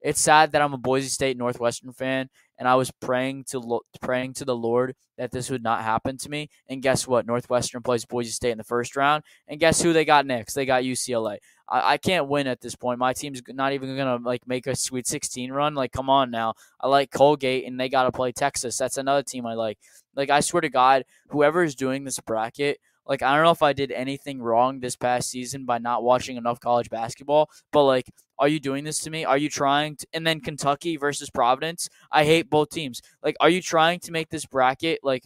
[0.03, 3.83] It's sad that I'm a Boise State Northwestern fan, and I was praying to lo-
[4.01, 6.51] praying to the Lord that this would not happen to me.
[6.69, 7.27] And guess what?
[7.27, 10.55] Northwestern plays Boise State in the first round, and guess who they got next?
[10.55, 11.39] They got UCLA.
[11.73, 13.01] I, I can't win at this point.
[13.01, 15.75] My team's not even gonna like make a Sweet 16 run.
[15.75, 16.55] Like, come on now.
[16.81, 18.79] I like Colgate, and they got to play Texas.
[18.79, 19.79] That's another team I like.
[20.14, 23.62] Like, I swear to God, whoever is doing this bracket like I don't know if
[23.62, 28.07] I did anything wrong this past season by not watching enough college basketball, but like
[28.39, 29.25] are you doing this to me?
[29.25, 31.89] Are you trying to and then Kentucky versus Providence?
[32.11, 33.01] I hate both teams.
[33.23, 35.25] Like are you trying to make this bracket like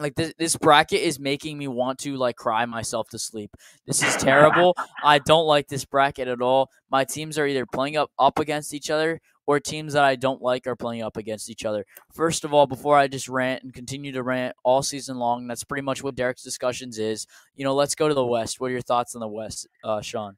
[0.00, 3.50] like this, this bracket is making me want to like cry myself to sleep.
[3.86, 4.76] This is terrible.
[5.02, 6.70] I don't like this bracket at all.
[6.90, 10.40] My teams are either playing up up against each other or teams that I don't
[10.40, 11.84] like are playing up against each other.
[12.14, 15.64] First of all, before I just rant and continue to rant all season long, that's
[15.64, 17.26] pretty much what Derek's discussions is.
[17.56, 18.60] You know, let's go to the West.
[18.60, 20.36] What are your thoughts on the West, uh, Sean?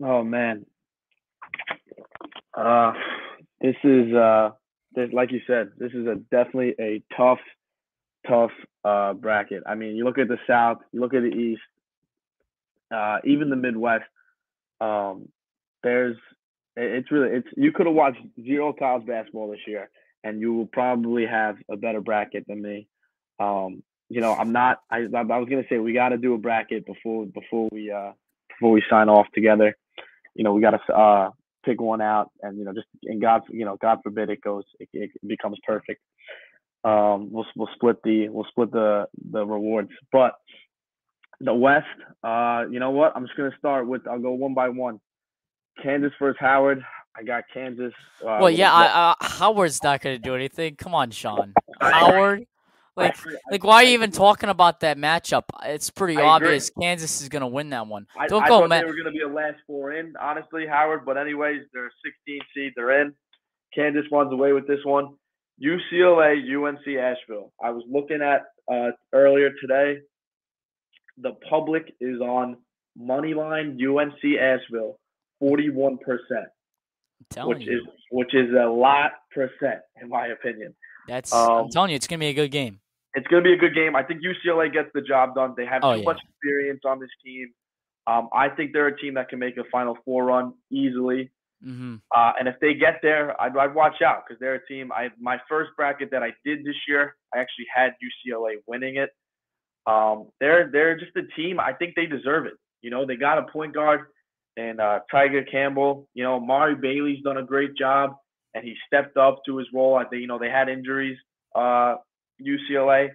[0.00, 0.64] Oh man,
[2.56, 2.92] uh,
[3.60, 4.50] this is uh,
[4.94, 7.38] this, like you said, this is a definitely a tough,
[8.28, 8.50] tough
[8.84, 9.62] uh, bracket.
[9.66, 11.62] I mean, you look at the South, you look at the East,
[12.94, 14.04] uh, even the Midwest.
[14.80, 15.28] Um,
[15.82, 16.16] there's
[16.76, 19.90] it's really it's you could have watched zero college basketball this year,
[20.24, 22.88] and you will probably have a better bracket than me.
[23.38, 24.80] Um, you know, I'm not.
[24.90, 28.12] I I was gonna say we got to do a bracket before before we uh
[28.48, 29.76] before we sign off together.
[30.34, 31.30] You know, we got to uh
[31.64, 34.64] pick one out, and you know, just and God, you know, God forbid it goes,
[34.80, 36.00] it, it becomes perfect.
[36.84, 40.34] Um, we'll we'll split the we'll split the the rewards, but
[41.40, 41.86] the West.
[42.24, 43.12] Uh, you know what?
[43.14, 44.06] I'm just gonna start with.
[44.06, 45.00] I'll go one by one.
[45.82, 46.82] Kansas versus Howard.
[47.16, 47.92] I got Kansas.
[48.22, 50.76] Uh, well, yeah, I, uh, Howard's not going to do anything.
[50.76, 51.52] Come on, Sean.
[51.80, 52.46] Howard.
[52.94, 53.16] Like,
[53.50, 55.44] like, why are you even talking about that matchup?
[55.64, 56.84] It's pretty I obvious agree.
[56.84, 58.06] Kansas is going to win that one.
[58.18, 60.66] I, Don't I go, thought They were going to be a last four in, honestly,
[60.66, 61.06] Howard.
[61.06, 62.72] But anyways, they're a 16 seed.
[62.76, 63.14] They're in.
[63.74, 65.14] Kansas runs away with this one.
[65.60, 67.52] UCLA, UNC, Asheville.
[67.62, 68.42] I was looking at
[68.72, 70.00] uh, earlier today.
[71.18, 72.56] The public is on
[72.96, 74.98] money line UNC Asheville
[75.42, 75.98] 41%.
[77.44, 77.78] which you.
[77.78, 80.74] is which is a lot percent in my opinion.
[81.08, 82.80] That's um, I'm telling you, it's gonna be a good game.
[83.14, 83.96] It's gonna be a good game.
[83.96, 85.54] I think UCLA gets the job done.
[85.56, 86.04] They have oh, too yeah.
[86.04, 87.52] much experience on this team.
[88.06, 91.30] Um, I think they're a team that can make a Final Four run easily.
[91.66, 91.96] Mm-hmm.
[92.14, 94.90] Uh, and if they get there, I'd, I'd watch out because they're a team.
[94.92, 99.10] I my first bracket that I did this year, I actually had UCLA winning it.
[99.86, 101.60] Um, they're they're just a team.
[101.60, 102.54] I think they deserve it.
[102.82, 104.00] You know, they got a point guard
[104.56, 106.08] and uh, Tyger Campbell.
[106.14, 108.16] You know, Mari Bailey's done a great job,
[108.54, 109.96] and he stepped up to his role.
[109.96, 111.18] I think you know they had injuries.
[111.54, 111.96] Uh,
[112.40, 113.10] UCLA.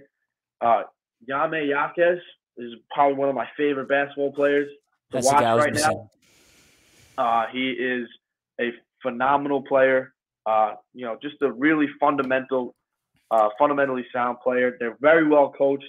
[0.62, 0.84] Uh,
[1.30, 2.20] Jaime Jaquez
[2.58, 4.70] is probably one of my favorite basketball players
[5.12, 6.10] to That's watch right now.
[7.18, 8.08] Uh, he is
[8.60, 10.14] a phenomenal player.
[10.46, 12.74] Uh, you know, just a really fundamental
[13.32, 14.78] uh, fundamentally sound player.
[14.80, 15.86] They're very well coached.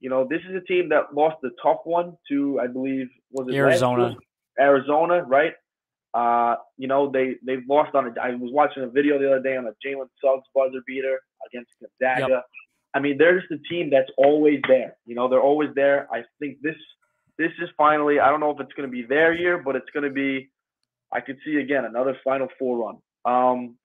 [0.00, 3.46] You know, this is a team that lost the tough one to, I believe, was
[3.48, 4.16] it Arizona?
[4.58, 5.52] Arizona, right?
[6.14, 8.06] Uh, you know, they they've lost on.
[8.06, 11.20] A, I was watching a video the other day on a Jalen Suggs buzzer beater
[11.48, 12.32] against Gonzaga.
[12.32, 12.44] Yep.
[12.94, 14.96] I mean, they're just a team that's always there.
[15.06, 16.08] You know, they're always there.
[16.12, 16.76] I think this
[17.38, 18.20] this is finally.
[18.20, 20.50] I don't know if it's going to be their year, but it's going to be.
[21.12, 22.98] I could see again another Final Four run.
[23.24, 23.76] Um,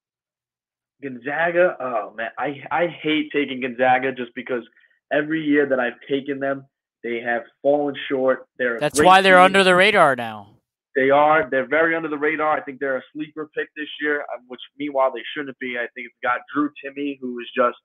[1.01, 1.75] Gonzaga.
[1.79, 4.63] Oh man, I I hate taking Gonzaga just because
[5.11, 6.65] every year that I've taken them,
[7.03, 8.47] they have fallen short.
[8.57, 9.45] They're that's why they're team.
[9.45, 10.53] under the radar now.
[10.95, 11.47] They are.
[11.49, 12.57] They're very under the radar.
[12.57, 15.75] I think they're a sleeper pick this year, um, which meanwhile they shouldn't be.
[15.77, 17.77] I think it's got Drew Timme, who is just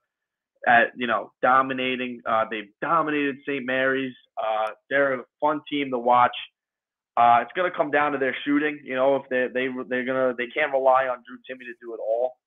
[0.67, 2.21] at you know dominating.
[2.25, 3.65] Uh, they've dominated St.
[3.65, 4.15] Mary's.
[4.41, 6.35] Uh, they're a fun team to watch.
[7.15, 8.79] Uh, it's gonna come down to their shooting.
[8.83, 11.93] You know, if they they they're gonna they can't rely on Drew Timme to do
[11.93, 12.37] it all.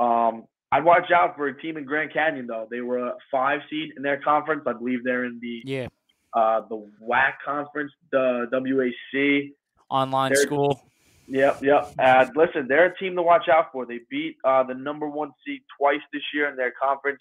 [0.00, 2.68] Um, I'd watch out for a team in Grand Canyon though.
[2.70, 4.62] They were a five seed in their conference.
[4.66, 5.88] I believe they're in the yeah
[6.34, 9.52] uh, the WAC conference, the WAC
[9.90, 10.80] online they're, school.
[11.26, 11.92] Yep, yep.
[11.98, 13.84] Uh, listen, they're a team to watch out for.
[13.84, 17.20] They beat uh, the number one seed twice this year in their conference.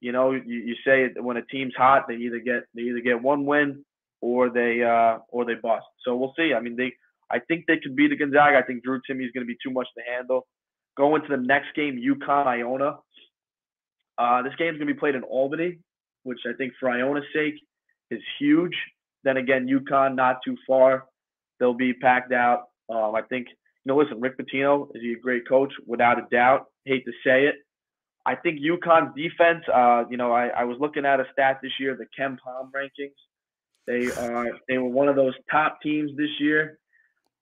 [0.00, 3.22] You know, you, you say when a team's hot, they either get they either get
[3.22, 3.84] one win
[4.20, 5.86] or they uh, or they bust.
[6.04, 6.52] So we'll see.
[6.54, 6.92] I mean, they
[7.30, 8.58] I think they could beat the Gonzaga.
[8.58, 10.46] I think Drew Timme is going to be too much to handle.
[10.96, 12.98] Going to the next game, UConn Iona.
[14.18, 15.78] Uh, this game's going to be played in Albany,
[16.22, 17.54] which I think for Iona's sake
[18.10, 18.74] is huge.
[19.24, 21.04] Then again, UConn not too far.
[21.58, 22.68] They'll be packed out.
[22.88, 25.72] Um, I think, you know, listen, Rick Pitino is he a great coach?
[25.86, 26.66] Without a doubt.
[26.84, 27.56] Hate to say it.
[28.24, 31.72] I think UConn's defense, uh, you know, I, I was looking at a stat this
[31.78, 33.14] year, the KenPom rankings.
[33.86, 36.78] They are they were one of those top teams this year.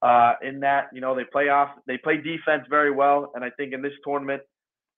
[0.03, 3.33] Uh, in that, you know, they play off they play defense very well.
[3.35, 4.43] And I think in this tournament,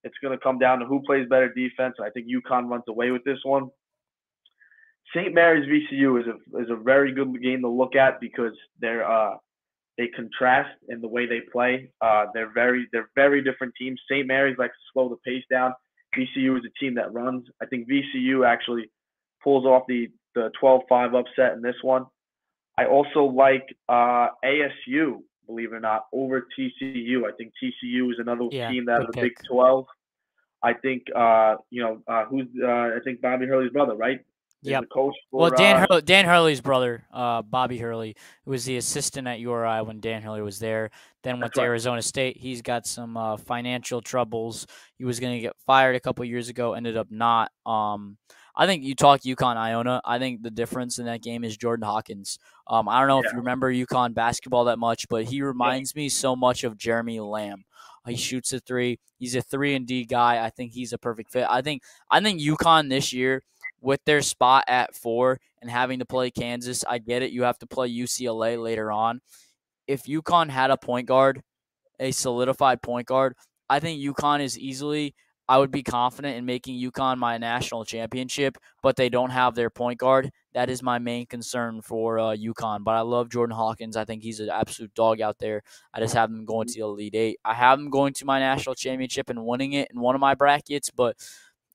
[0.02, 1.94] it's gonna come down to who plays better defense.
[2.02, 3.70] I think UConn runs away with this one.
[5.14, 5.32] St.
[5.32, 9.36] Mary's VCU is a is a very good game to look at because they're uh,
[9.96, 11.90] they contrast in the way they play.
[12.00, 14.00] Uh, they're very they're very different teams.
[14.10, 14.26] St.
[14.26, 15.72] Mary's likes to slow the pace down.
[16.16, 17.46] VCU is a team that runs.
[17.62, 18.90] I think VCU actually
[19.42, 22.06] pulls off the the 12-5 upset in this one.
[22.78, 27.24] I also like uh, ASU, believe it or not, over TCU.
[27.24, 29.86] I think TCU is another yeah, team that has a Big 12.
[30.62, 34.20] I think uh, you know uh, who's uh, I think Bobby Hurley's brother, right?
[34.62, 34.80] Yeah.
[34.92, 35.14] coach.
[35.30, 39.28] For, well, Dan uh, Hurley, Dan Hurley's brother, uh, Bobby Hurley, who was the assistant
[39.28, 40.90] at URI when Dan Hurley was there.
[41.22, 41.66] Then went to right.
[41.66, 42.36] Arizona State.
[42.38, 44.66] He's got some uh, financial troubles.
[44.98, 46.74] He was going to get fired a couple years ago.
[46.74, 47.52] Ended up not.
[47.64, 48.16] Um,
[48.56, 50.00] I think you talk UConn Iona.
[50.04, 52.38] I think the difference in that game is Jordan Hawkins.
[52.66, 53.28] Um, I don't know yeah.
[53.28, 57.20] if you remember UConn basketball that much, but he reminds me so much of Jeremy
[57.20, 57.64] Lamb.
[58.06, 58.98] He shoots a three.
[59.18, 60.44] He's a three and D guy.
[60.44, 61.46] I think he's a perfect fit.
[61.50, 63.42] I think I think UConn this year
[63.80, 67.32] with their spot at four and having to play Kansas, I get it.
[67.32, 69.20] You have to play UCLA later on.
[69.86, 71.42] If UConn had a point guard,
[72.00, 73.34] a solidified point guard,
[73.68, 75.14] I think UConn is easily.
[75.48, 79.70] I would be confident in making UConn my national championship, but they don't have their
[79.70, 80.30] point guard.
[80.54, 82.82] That is my main concern for uh, UConn.
[82.82, 83.96] But I love Jordan Hawkins.
[83.96, 85.62] I think he's an absolute dog out there.
[85.94, 87.38] I just have him going to the Elite Eight.
[87.44, 90.34] I have him going to my national championship and winning it in one of my
[90.34, 91.16] brackets, but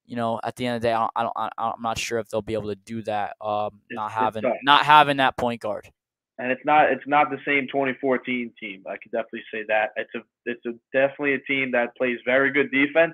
[0.06, 2.20] you know, at the end of the day, I don't, I don't, I'm not sure
[2.20, 3.38] if they'll be able to do that.
[3.40, 5.90] Um, not having, not having that point guard.
[6.38, 8.84] And it's not, it's not the same 2014 team.
[8.88, 9.92] I can definitely say that.
[9.96, 13.14] It's a, it's a definitely a team that plays very good defense.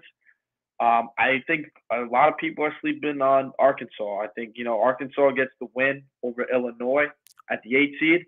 [0.80, 4.20] Um, I think a lot of people are sleeping on Arkansas.
[4.22, 7.08] I think you know Arkansas gets the win over Illinois
[7.50, 8.26] at the eight seed.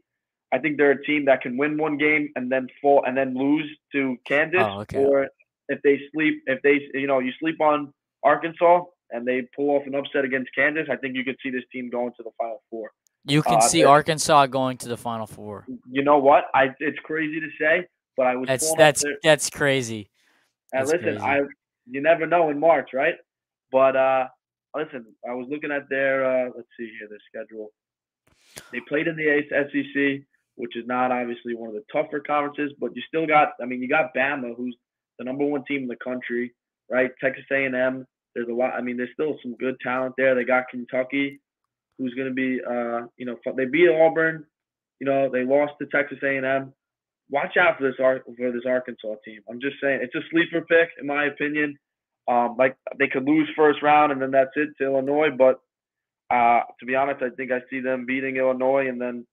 [0.51, 3.37] I think they're a team that can win one game and then fall and then
[3.37, 4.61] lose to Kansas.
[4.61, 4.97] Oh, okay.
[4.97, 5.27] Or
[5.67, 7.93] if they sleep, if they you know you sleep on
[8.23, 8.81] Arkansas
[9.11, 11.89] and they pull off an upset against Kansas, I think you could see this team
[11.89, 12.91] going to the Final Four.
[13.25, 15.67] You can uh, see Arkansas going to the Final Four.
[15.89, 16.45] You know what?
[16.55, 17.87] I it's crazy to say,
[18.17, 20.09] but I was that's that's that's crazy.
[20.73, 21.23] And that's listen, crazy.
[21.23, 21.41] I
[21.89, 23.15] you never know in March, right?
[23.71, 24.27] But uh,
[24.75, 27.69] listen, I was looking at their uh, let's see here their schedule.
[28.71, 30.25] They played in the SEC,
[30.55, 33.49] which is not obviously one of the tougher conferences, but you still got.
[33.61, 34.75] I mean, you got Bama, who's
[35.17, 36.53] the number one team in the country
[36.89, 37.11] right?
[37.21, 38.05] Texas A&M.
[38.35, 38.73] There's a lot.
[38.73, 40.35] I mean, there's still some good talent there.
[40.35, 41.39] They got Kentucky,
[41.97, 44.45] who's going to be, uh, you know, they beat Auburn.
[44.99, 46.73] You know, they lost to Texas A&M.
[47.29, 49.41] Watch out for this for this Arkansas team.
[49.49, 51.77] I'm just saying, it's a sleeper pick in my opinion.
[52.27, 55.29] Um, like they could lose first round and then that's it to Illinois.
[55.35, 55.59] But
[56.33, 59.25] uh, to be honest, I think I see them beating Illinois and then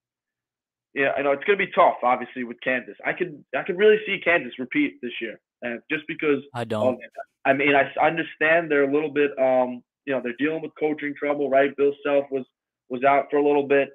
[0.96, 2.96] yeah, I know it's going to be tough, obviously, with Kansas.
[3.04, 6.98] I could I could really see Kansas repeat this year, and just because I don't.
[7.44, 11.14] I mean, I understand they're a little bit, um, you know, they're dealing with coaching
[11.16, 11.76] trouble, right?
[11.76, 12.46] Bill Self was
[12.88, 13.90] was out for a little bit.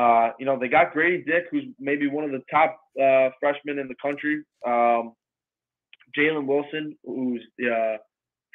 [0.00, 3.78] Uh, you know, they got Grady Dick, who's maybe one of the top uh, freshmen
[3.78, 4.42] in the country.
[4.66, 5.12] Um,
[6.18, 7.96] Jalen Wilson, who's the uh,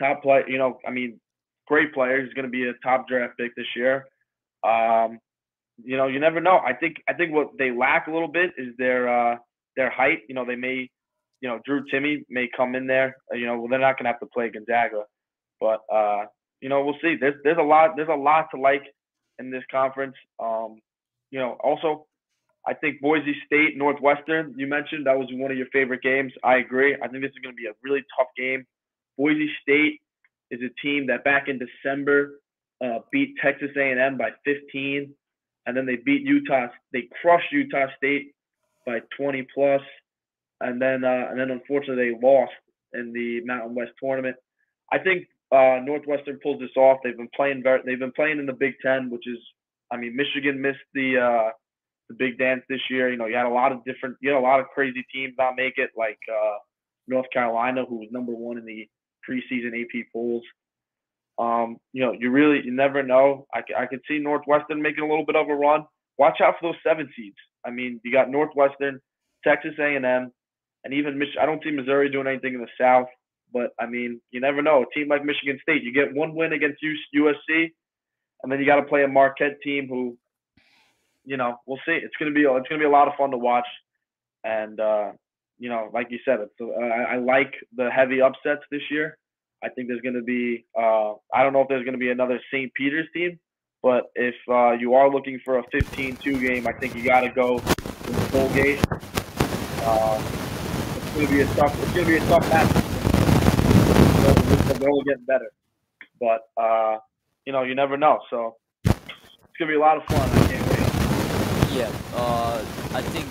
[0.03, 0.47] top player.
[0.49, 1.19] You know, I mean,
[1.67, 2.23] great player.
[2.23, 4.07] He's going to be a top draft pick this year.
[4.65, 5.19] Um,
[5.83, 6.57] you know, you never know.
[6.65, 9.35] I think I think what they lack a little bit is their uh,
[9.75, 10.21] their height.
[10.27, 10.89] You know, they may,
[11.41, 13.17] you know, Drew Timme may come in there.
[13.31, 15.03] Uh, you know, well, they're not going to have to play Gonzaga,
[15.59, 16.25] but uh,
[16.61, 17.17] you know, we'll see.
[17.19, 18.83] There's there's a lot there's a lot to like
[19.37, 20.15] in this conference.
[20.41, 20.79] Um,
[21.31, 22.05] you know, also,
[22.67, 24.53] I think Boise State Northwestern.
[24.57, 26.31] You mentioned that was one of your favorite games.
[26.43, 26.95] I agree.
[26.95, 28.65] I think this is going to be a really tough game.
[29.17, 30.01] Boise State
[30.51, 32.39] is a team that back in December
[32.83, 35.13] uh, beat Texas A&M by 15,
[35.65, 36.67] and then they beat Utah.
[36.91, 38.33] They crushed Utah State
[38.85, 39.81] by 20 plus,
[40.61, 42.51] and then uh, and then unfortunately they lost
[42.93, 44.35] in the Mountain West tournament.
[44.91, 46.99] I think uh, Northwestern pulls this off.
[47.03, 47.81] They've been playing very.
[47.85, 49.39] They've been playing in the Big Ten, which is,
[49.91, 51.51] I mean, Michigan missed the uh,
[52.09, 53.11] the Big Dance this year.
[53.11, 55.33] You know, you had a lot of different, you had a lot of crazy teams
[55.37, 56.57] not make it, like uh,
[57.07, 58.87] North Carolina, who was number one in the
[59.27, 60.43] preseason AP polls.
[61.37, 63.45] Um, you know, you really, you never know.
[63.53, 65.85] I, I could see Northwestern making a little bit of a run.
[66.17, 67.35] Watch out for those seven seeds.
[67.65, 69.01] I mean, you got Northwestern,
[69.43, 70.31] Texas A&M,
[70.83, 73.07] and even Mich- I don't see Missouri doing anything in the South.
[73.51, 74.83] But I mean, you never know.
[74.83, 76.83] A team like Michigan State, you get one win against
[77.15, 77.71] USC,
[78.45, 80.17] and then you got to play a Marquette team who,
[81.25, 81.93] you know, we'll see.
[81.93, 83.67] It's gonna be it's gonna be a lot of fun to watch,
[84.43, 85.11] and uh,
[85.57, 89.17] you know, like you said, it's, uh, I, I like the heavy upsets this year.
[89.63, 92.71] I think there's to be, uh, I don't know if there's to be another St.
[92.75, 93.39] Peter's team,
[93.81, 97.29] but if uh, you are looking for a 15-2 game, I think you got to
[97.29, 98.85] go with Colgate.
[98.91, 100.21] Uh,
[100.97, 101.83] it's to be a tough.
[101.83, 102.85] It's to be a tough match
[104.85, 105.51] they're only getting better.
[106.19, 106.97] But uh,
[107.45, 108.19] you know, you never know.
[108.29, 110.29] So it's gonna be a lot of fun.
[110.29, 111.77] I can't wait.
[111.77, 113.25] Yeah, uh, I think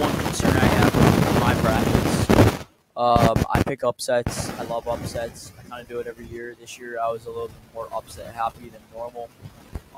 [0.00, 4.50] one concern I have with my brackets, um, I pick upsets.
[4.58, 5.52] I love upsets.
[5.58, 6.54] I kind of do it every year.
[6.58, 9.28] This year, I was a little bit more upset happy than normal.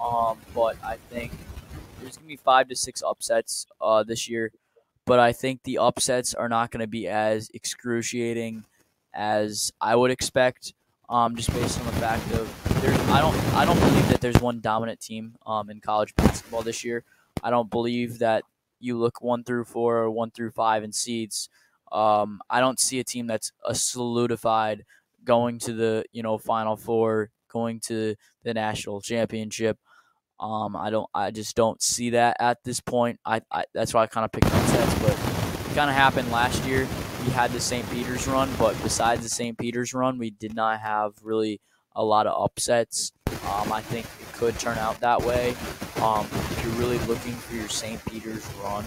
[0.02, 1.32] Um, but I think
[2.00, 4.52] there's gonna be five to six upsets uh, this year.
[5.06, 8.64] But I think the upsets are not going to be as excruciating
[9.12, 10.72] as I would expect.
[11.08, 12.48] Um, just based on the fact of
[12.80, 16.62] there's I don't I don't believe that there's one dominant team um, in college basketball
[16.62, 17.04] this year.
[17.42, 18.44] I don't believe that
[18.78, 21.48] you look one through four or one through five in seeds.
[21.92, 24.84] Um, I don't see a team that's a solidified
[25.24, 29.78] going to the you know final four, going to the national championship.
[30.38, 31.08] Um, I don't.
[31.14, 33.20] I just don't see that at this point.
[33.24, 35.12] I, I that's why I kind of picked upsets, but
[35.70, 36.88] it kind of happened last year
[37.24, 37.88] we had the St.
[37.90, 39.56] Peter's run, but besides the St.
[39.58, 41.60] Peter's run, we did not have really
[41.96, 43.12] a lot of upsets.
[43.26, 45.50] Um, I think it could turn out that way.
[46.02, 48.04] Um, if you're really looking for your St.
[48.06, 48.84] Peter's run,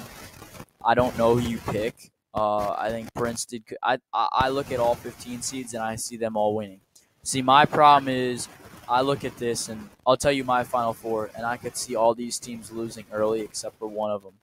[0.83, 2.11] I don't know who you pick.
[2.33, 3.63] Uh, I think Prince did.
[3.81, 6.81] I, I look at all 15 seeds and I see them all winning.
[7.23, 8.47] See, my problem is
[8.89, 11.95] I look at this and I'll tell you my final four, and I could see
[11.95, 14.33] all these teams losing early except for one of them.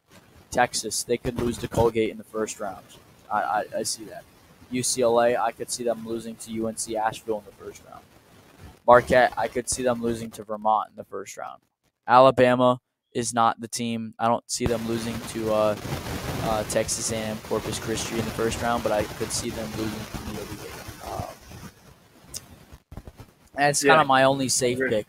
[0.50, 2.84] Texas, they could lose to Colgate in the first round.
[3.30, 4.24] I, I, I see that.
[4.72, 8.02] UCLA, I could see them losing to UNC Asheville in the first round.
[8.90, 11.62] Marquette, I could see them losing to Vermont in the first round.
[12.08, 12.80] Alabama
[13.12, 14.14] is not the team.
[14.18, 15.76] I don't see them losing to uh,
[16.42, 20.00] uh, Texas A&M Corpus Christi in the first round, but I could see them losing
[20.00, 21.24] to the Um,
[23.54, 23.92] that's yeah.
[23.92, 25.06] kind of my only safe pick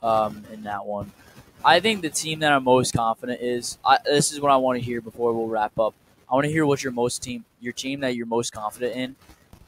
[0.00, 1.10] um, in that one.
[1.64, 3.78] I think the team that I'm most confident is.
[3.84, 5.92] I, this is what I want to hear before we'll wrap up.
[6.30, 9.16] I want to hear what your most team, your team that you're most confident in.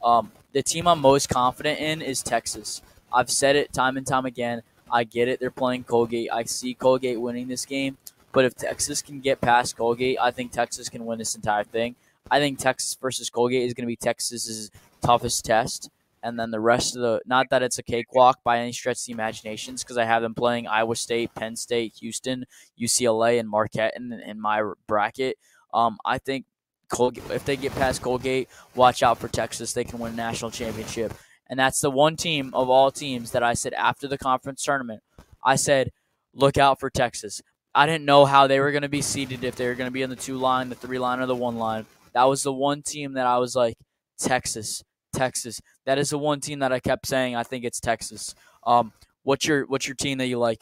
[0.01, 2.81] Um, the team I'm most confident in is Texas.
[3.11, 4.61] I've said it time and time again.
[4.91, 5.39] I get it.
[5.39, 6.29] They're playing Colgate.
[6.31, 7.97] I see Colgate winning this game.
[8.31, 11.95] But if Texas can get past Colgate, I think Texas can win this entire thing.
[12.29, 14.69] I think Texas versus Colgate is going to be Texas's
[15.01, 15.89] toughest test.
[16.23, 19.05] And then the rest of the, not that it's a cakewalk by any stretch of
[19.05, 22.45] the imaginations, because I have them playing Iowa State, Penn State, Houston,
[22.79, 25.37] UCLA, and Marquette in, in my bracket.
[25.73, 26.45] Um, I think
[26.89, 29.73] Colgate, if they get past Colgate, watch out for Texas.
[29.73, 31.13] They can win a national championship.
[31.49, 35.01] And that's the one team of all teams that I said after the conference tournament,
[35.43, 35.91] I said,
[36.33, 37.41] look out for Texas.
[37.73, 39.91] I didn't know how they were going to be seeded, if they were going to
[39.91, 41.85] be in the two line, the three line, or the one line.
[42.13, 43.75] That was the one team that I was like,
[44.19, 44.83] Texas,
[45.13, 45.61] Texas.
[45.85, 47.35] That is the one team that I kept saying.
[47.35, 48.33] I think it's Texas.
[48.65, 48.93] Um,
[49.23, 50.59] what's your what's your team that you like,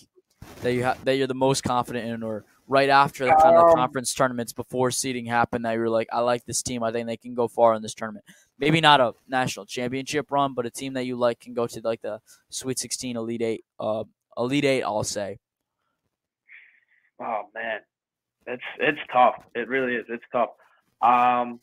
[0.62, 3.70] that you ha- that you're the most confident in, or right after the kind of
[3.70, 6.84] um, conference tournaments before seeding happened that you were like, I like this team.
[6.84, 8.26] I think they can go far in this tournament.
[8.58, 11.82] Maybe not a national championship run, but a team that you like can go to
[11.84, 14.04] like the Sweet 16, Elite Eight, uh,
[14.38, 14.84] Elite Eight.
[14.84, 15.40] I'll say.
[17.20, 17.80] Oh man,
[18.48, 19.36] it's it's tough.
[19.54, 20.06] It really is.
[20.10, 20.50] It's tough.
[21.02, 21.60] Um,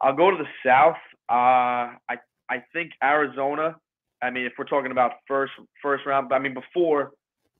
[0.00, 0.96] I'll go to the South.
[1.28, 2.18] Uh, I
[2.48, 3.76] I think Arizona.
[4.22, 5.52] I mean, if we're talking about first
[5.82, 7.12] first round, I mean before,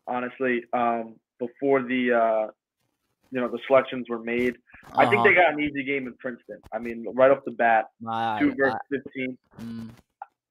[0.07, 2.51] honestly, um, before the uh,
[3.31, 4.57] you know the selections were made,
[4.87, 5.03] uh-huh.
[5.03, 5.51] I think they uh-huh.
[5.51, 6.61] got an easy game in Princeton.
[6.73, 7.87] I mean, right off the bat,
[8.39, 9.39] two versus fifteen.
[9.61, 9.91] Mm.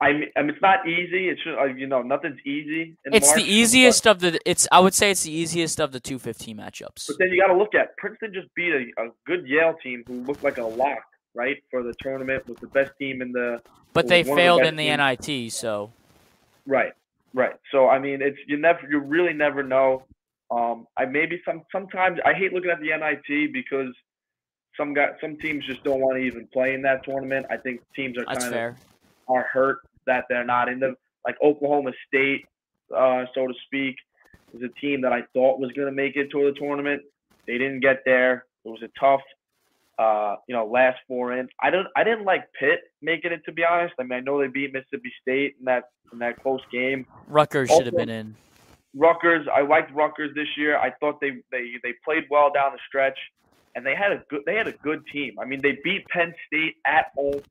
[0.02, 1.28] I mean, I mean, it's not easy.
[1.28, 2.96] It's uh, you know, nothing's easy.
[3.06, 4.40] it's March, the easiest of the.
[4.46, 7.08] It's I would say it's the easiest of the two fifteen matchups.
[7.08, 10.04] But then you got to look at Princeton just beat a, a good Yale team
[10.08, 11.00] who looked like a lock
[11.36, 13.62] right for the tournament was the best team in the.
[13.92, 15.28] But they failed the in the teams.
[15.28, 15.92] NIT, so.
[16.66, 16.94] Right,
[17.34, 17.56] right.
[17.72, 20.04] So I mean, it's you never you really never know.
[20.52, 23.94] Um, I maybe some sometimes I hate looking at the NIT because
[24.76, 27.46] some guy some teams just don't want to even play in that tournament.
[27.50, 28.76] I think teams are kind of
[29.28, 30.96] are hurt that they're not in the
[31.26, 32.46] like Oklahoma State,
[32.96, 33.96] uh, so to speak,
[34.54, 37.02] is a team that I thought was going to make it to the tournament.
[37.46, 38.46] They didn't get there.
[38.66, 39.22] It was a tough,
[40.00, 41.48] uh, you know, last four in.
[41.62, 43.94] I don't, I didn't like Pitt making it to be honest.
[44.00, 47.06] I mean, I know they beat Mississippi State in that in that close game.
[47.28, 48.36] Rutgers should have been in.
[48.96, 50.78] Rutgers, I liked Rutgers this year.
[50.78, 53.18] I thought they they they played well down the stretch,
[53.76, 55.36] and they had a good they had a good team.
[55.40, 57.42] I mean, they beat Penn State at home.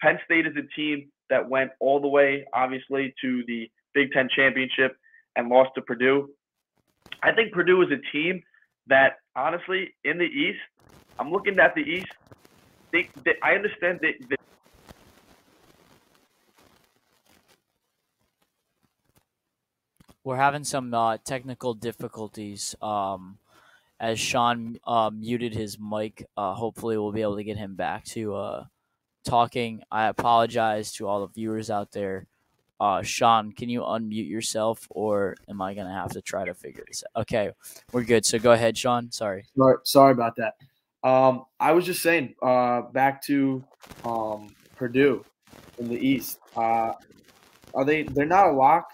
[0.00, 4.28] Penn State is a team that went all the way, obviously, to the Big Ten
[4.34, 4.96] championship
[5.34, 6.30] and lost to Purdue.
[7.22, 8.42] I think Purdue is a team
[8.86, 10.58] that, honestly, in the East,
[11.18, 12.10] I'm looking at the East.
[12.92, 14.38] They, they I understand that.
[20.26, 22.74] We're having some uh, technical difficulties.
[22.82, 23.38] Um,
[24.00, 28.04] as Sean uh, muted his mic, uh, hopefully we'll be able to get him back
[28.06, 28.64] to uh,
[29.24, 29.84] talking.
[29.88, 32.26] I apologize to all the viewers out there.
[32.80, 36.82] Uh, Sean, can you unmute yourself, or am I gonna have to try to figure
[36.88, 37.22] this out?
[37.22, 37.52] Okay,
[37.92, 38.26] we're good.
[38.26, 39.12] So go ahead, Sean.
[39.12, 39.44] Sorry.
[39.84, 40.56] Sorry, about that.
[41.08, 43.62] Um, I was just saying, uh, back to
[44.04, 45.24] um, Purdue
[45.78, 46.40] in the East.
[47.76, 48.02] Are they?
[48.02, 48.88] They're not a lock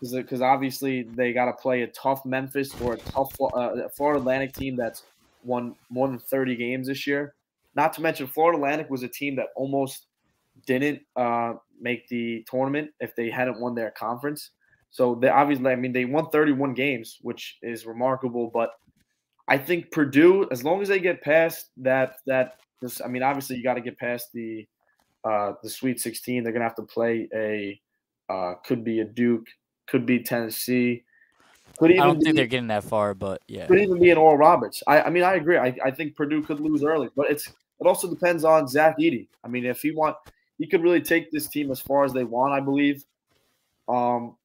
[0.00, 4.52] because obviously they got to play a tough Memphis or a tough uh, Florida Atlantic
[4.52, 5.04] team that's
[5.44, 7.34] won more than 30 games this year.
[7.74, 10.06] Not to mention, Florida Atlantic was a team that almost
[10.66, 14.50] didn't uh, make the tournament if they hadn't won their conference.
[14.90, 18.50] So they obviously, I mean, they won 31 games, which is remarkable.
[18.52, 18.70] But
[19.46, 23.56] I think Purdue, as long as they get past that, that this, I mean, obviously
[23.56, 24.66] you got to get past the
[25.24, 26.42] uh, the Sweet 16.
[26.42, 27.80] They're gonna have to play a
[28.32, 29.46] uh, could be a Duke,
[29.88, 31.02] could be Tennessee.
[31.78, 34.10] Could even I don't think be, they're getting that far, but yeah, could even be
[34.10, 34.82] an Oral Roberts.
[34.86, 35.58] I, I mean, I agree.
[35.58, 39.28] I, I think Purdue could lose early, but it's it also depends on Zach Edey.
[39.44, 40.16] I mean, if he want,
[40.58, 42.52] he could really take this team as far as they want.
[42.52, 43.04] I believe.
[43.88, 44.36] Um,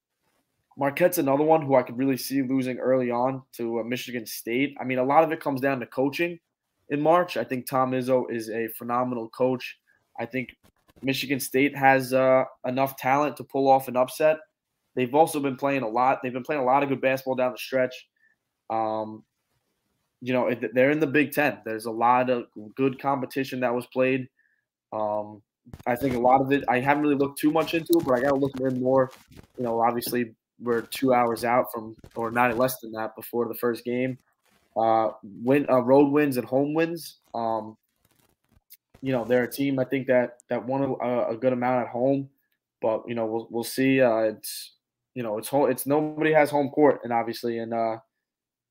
[0.77, 4.75] Marquette's another one who I could really see losing early on to uh, Michigan State.
[4.79, 6.39] I mean, a lot of it comes down to coaching
[6.89, 7.37] in March.
[7.37, 9.77] I think Tom Izzo is a phenomenal coach.
[10.19, 10.55] I think
[11.01, 14.37] Michigan State has uh, enough talent to pull off an upset.
[14.95, 16.19] They've also been playing a lot.
[16.21, 18.07] They've been playing a lot of good basketball down the stretch.
[18.69, 19.23] Um,
[20.21, 21.59] you know, they're in the Big Ten.
[21.65, 22.45] There's a lot of
[22.75, 24.29] good competition that was played.
[24.93, 25.41] Um,
[25.85, 28.17] I think a lot of it, I haven't really looked too much into it, but
[28.17, 29.11] I got to look in more.
[29.57, 33.55] You know, obviously, we're two hours out from, or not less than that, before the
[33.55, 34.17] first game.
[34.77, 37.17] Uh, win, uh, road wins and home wins.
[37.33, 37.77] Um,
[39.01, 41.89] you know, they're a team I think that that won a, a good amount at
[41.89, 42.29] home,
[42.81, 44.01] but you know, we'll we'll see.
[44.01, 44.72] Uh, it's
[45.15, 45.69] you know, it's home.
[45.69, 47.97] It's nobody has home court, and obviously in uh,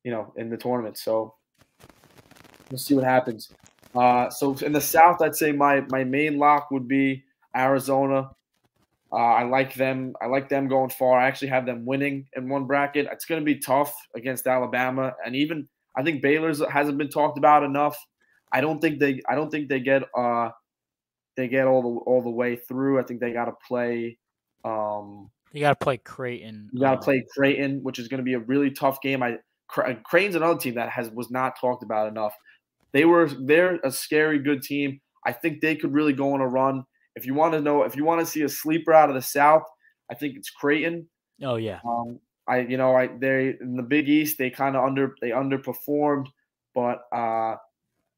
[0.04, 0.98] you know, in the tournament.
[0.98, 1.34] So
[2.72, 3.52] We'll see what happens.
[3.94, 7.22] Uh, so in the South, I'd say my my main lock would be
[7.54, 8.30] Arizona.
[9.12, 10.14] Uh, I like them.
[10.22, 11.20] I like them going far.
[11.20, 13.06] I actually have them winning in one bracket.
[13.12, 17.36] It's going to be tough against Alabama, and even I think Baylor's hasn't been talked
[17.36, 17.98] about enough.
[18.50, 19.20] I don't think they.
[19.28, 20.04] I don't think they get.
[20.16, 20.48] Uh,
[21.36, 23.00] they get all the all the way through.
[23.00, 24.16] I think they got to play.
[24.64, 26.70] Um, you got to play Creighton.
[26.72, 29.22] You got to play Creighton, which is going to be a really tough game.
[29.22, 29.38] I
[29.68, 32.34] Creighton's another team that has was not talked about enough.
[32.92, 35.00] They were they're a scary good team.
[35.24, 36.84] I think they could really go on a run.
[37.14, 39.22] If you want to know, if you want to see a sleeper out of the
[39.22, 39.62] South,
[40.10, 41.08] I think it's Creighton.
[41.42, 41.80] Oh yeah.
[41.88, 45.30] Um, I you know I they in the Big East they kind of under they
[45.30, 46.26] underperformed,
[46.74, 47.56] but uh,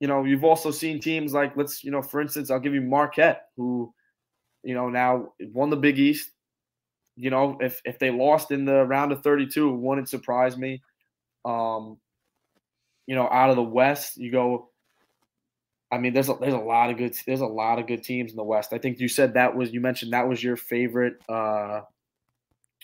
[0.01, 2.81] you know you've also seen teams like let's you know for instance I'll give you
[2.81, 3.93] Marquette who,
[4.63, 6.31] you know now won the Big East.
[7.17, 10.83] You know if if they lost in the round of 32, it wouldn't surprise me.
[11.45, 11.99] Um,
[13.07, 14.71] you know, out of the West, you go.
[15.93, 18.33] I mean, there's a, there's a lot of good there's a lot of good teams
[18.33, 18.73] in the West.
[18.73, 21.83] I think you said that was you mentioned that was your favorite uh,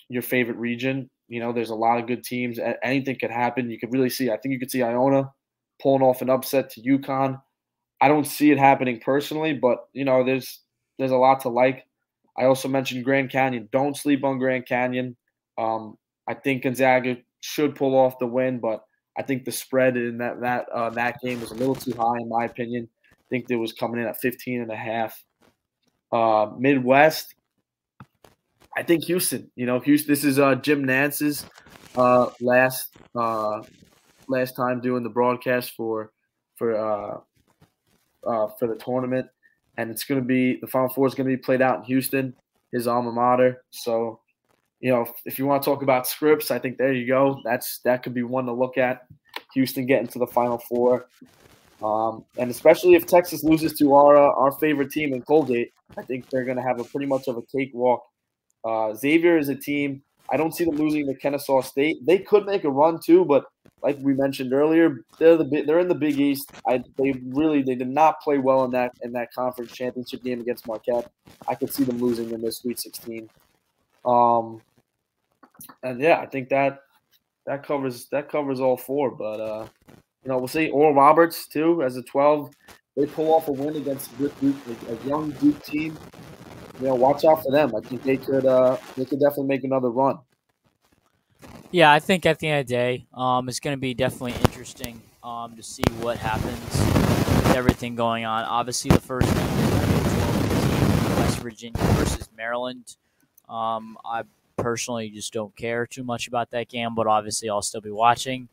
[0.09, 1.11] your favorite region.
[1.28, 2.59] You know, there's a lot of good teams.
[2.82, 3.70] Anything could happen.
[3.70, 4.31] You could really see.
[4.31, 5.32] I think you could see Iona
[5.81, 7.40] pulling off an upset to UConn.
[8.01, 10.61] I don't see it happening personally, but you know, there's
[10.98, 11.86] there's a lot to like.
[12.39, 13.69] I also mentioned Grand Canyon.
[13.73, 15.16] Don't sleep on Grand Canyon.
[15.59, 15.97] Um,
[16.27, 18.85] I think Gonzaga should pull off the win, but
[19.19, 22.19] I think the spread in that that uh, that game was a little too high
[22.19, 22.89] in my opinion.
[23.12, 25.23] I think it was coming in at 15 and a half.
[26.12, 27.35] Uh, Midwest,
[28.77, 29.51] I think Houston.
[29.57, 30.12] You know, Houston.
[30.12, 31.44] This is uh, Jim Nantz's
[31.97, 33.62] uh, last uh,
[34.28, 36.12] last time doing the broadcast for
[36.57, 37.20] for uh,
[38.27, 39.27] uh, for the tournament,
[39.77, 41.85] and it's going to be the Final Four is going to be played out in
[41.85, 42.35] Houston,
[42.73, 43.63] his alma mater.
[43.71, 44.21] So
[44.81, 47.41] you know, if you want to talk about scripts, I think there you go.
[47.45, 49.07] That's that could be one to look at.
[49.55, 51.07] Houston getting to the Final Four,
[51.83, 56.03] um, and especially if Texas loses to our uh, our favorite team in Colgate, I
[56.03, 58.03] think they're going to have a pretty much of a cakewalk.
[58.65, 60.03] Uh, Xavier is a team.
[60.33, 62.05] I don't see them losing to Kennesaw State.
[62.07, 63.47] They could make a run too, but
[63.82, 66.51] like we mentioned earlier, they're the they're in the Big East.
[66.66, 70.40] I they really they did not play well in that in that conference championship game
[70.40, 71.11] against Marquette.
[71.48, 73.28] I could see them losing in this Sweet 16.
[74.05, 74.61] Um,
[75.82, 76.81] and yeah, I think that
[77.47, 79.11] that covers that covers all four.
[79.11, 79.66] But uh,
[80.23, 80.70] you know, we'll see.
[80.70, 82.51] Oral Roberts too as a twelve.
[82.97, 85.97] They pull off a win against Duke, a young Duke team.
[86.81, 87.74] You know, watch out for them.
[87.74, 90.19] I think they could uh, they could definitely make another run.
[91.71, 94.35] Yeah, I think at the end of the day, um, it's going to be definitely
[94.45, 98.45] interesting um, to see what happens with everything going on.
[98.45, 102.97] Obviously, the first game is West Virginia versus Maryland.
[103.49, 104.25] Um, I
[104.57, 108.49] personally just don't care too much about that game, but obviously I'll still be watching.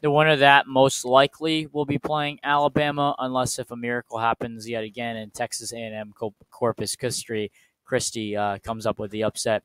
[0.00, 4.68] The winner of that most likely will be playing Alabama, unless if a miracle happens
[4.68, 6.12] yet again and Texas A&M
[6.50, 7.52] Corpus Christi,
[7.84, 9.62] Christi uh, comes up with the upset.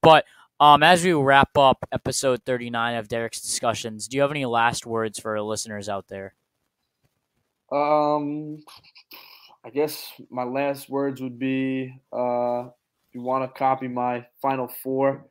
[0.00, 0.24] But
[0.60, 4.84] um, as we wrap up episode 39 of Derek's discussions, do you have any last
[4.84, 6.34] words for our listeners out there?
[7.72, 8.62] Um,
[9.64, 14.68] I guess my last words would be uh, if you want to copy my final
[14.68, 15.24] four,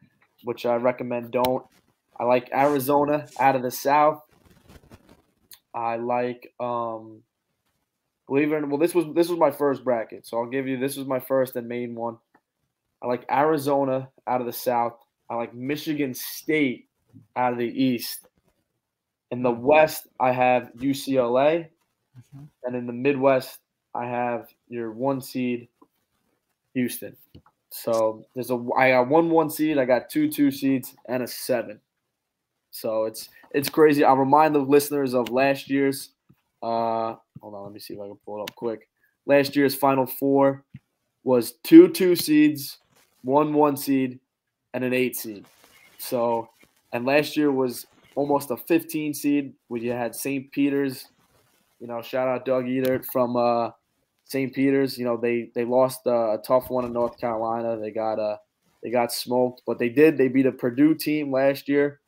[0.44, 1.64] which I recommend don't.
[2.20, 4.22] I like Arizona out of the South.
[5.74, 7.22] I like um
[8.28, 10.68] believe it or not, well this was this was my first bracket, so I'll give
[10.68, 12.18] you this was my first and main one.
[13.02, 14.98] I like Arizona out of the South.
[15.30, 16.88] I like Michigan State
[17.36, 18.28] out of the East.
[19.32, 21.68] In the West, I have UCLA.
[22.18, 22.46] Mm-hmm.
[22.64, 23.60] And in the Midwest,
[23.94, 25.68] I have your one seed,
[26.74, 27.16] Houston.
[27.72, 31.28] So there's a I got one one seed, I got two two seeds, and a
[31.28, 31.80] seven.
[32.72, 34.04] So it's it's crazy.
[34.04, 36.10] I'll remind the listeners of last year's.
[36.62, 38.90] Uh, hold on, let me see if I can pull it up quick.
[39.26, 40.64] Last year's final four
[41.24, 42.80] was two two seeds,
[43.24, 44.20] one one seed,
[44.74, 45.46] and an eight seed.
[45.98, 46.50] So,
[46.94, 47.86] and last year was
[48.16, 50.52] almost a 15 seed where you had St.
[50.52, 51.08] Peter's.
[51.80, 53.72] You know, shout out Doug Edert from uh,
[54.26, 54.54] St.
[54.54, 57.78] Peter's, you know, they they lost a, a tough one in North Carolina.
[57.80, 58.38] They got uh,
[58.84, 60.18] they got smoked, but they did.
[60.18, 62.00] They beat a Purdue team last year.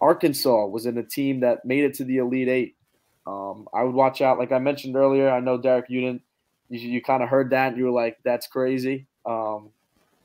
[0.00, 2.76] Arkansas was in a team that made it to the Elite Eight.
[3.26, 5.30] Um, I would watch out, like I mentioned earlier.
[5.30, 6.22] I know Derek, you didn't.
[6.68, 9.70] You, you kind of heard that, and you were like, "That's crazy." Um,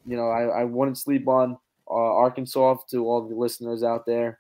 [0.06, 1.58] you know, I, I wouldn't sleep on
[1.90, 4.40] uh, Arkansas to all the listeners out there.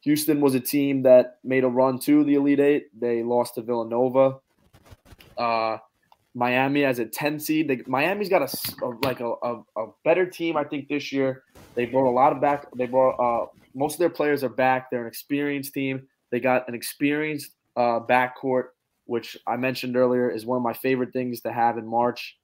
[0.00, 3.00] Houston was a team that made a run to the Elite Eight.
[3.00, 4.38] They lost to Villanova.
[5.38, 5.78] Uh,
[6.34, 7.68] Miami as a 10 seed.
[7.68, 11.44] They, Miami's got a, a like a, a, a, better team, I think, this year.
[11.74, 12.66] They brought a lot of back.
[12.76, 14.90] They brought uh, most of their players are back.
[14.90, 16.06] They're an experienced team.
[16.30, 18.68] They got an experienced uh, backcourt,
[19.06, 22.36] which I mentioned earlier is one of my favorite things to have in March.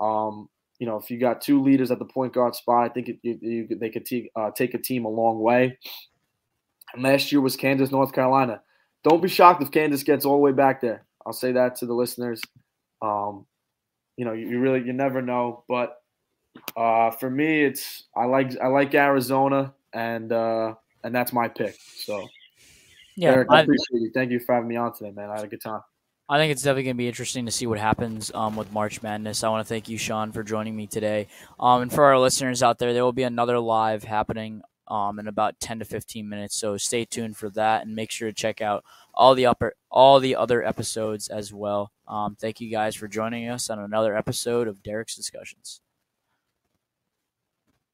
[0.00, 3.08] Um, you know, if you got two leaders at the point guard spot, I think
[3.08, 5.78] it, you, you, they could t- uh, take a team a long way.
[6.92, 8.60] And last year was Kansas, North Carolina.
[9.02, 11.06] Don't be shocked if Kansas gets all the way back there.
[11.24, 12.40] I'll say that to the listeners.
[13.02, 13.46] Um,
[14.16, 15.64] you know, you, you really you never know.
[15.68, 15.96] But
[16.76, 20.74] uh, for me, it's I like I like Arizona, and uh,
[21.04, 21.76] and that's my pick.
[21.96, 22.26] So
[23.16, 24.10] yeah, Eric, I, I appreciate you.
[24.12, 25.30] Thank you for having me on today, man.
[25.30, 25.82] I had a good time.
[26.28, 29.00] I think it's definitely going to be interesting to see what happens um, with March
[29.00, 29.44] Madness.
[29.44, 31.28] I want to thank you, Sean, for joining me today.
[31.60, 35.28] Um, and for our listeners out there, there will be another live happening um, in
[35.28, 36.56] about 10 to 15 minutes.
[36.56, 38.84] So stay tuned for that and make sure to check out
[39.14, 41.92] all the upper all the other episodes as well.
[42.08, 45.80] Um, thank you guys for joining us on another episode of Derek's Discussions.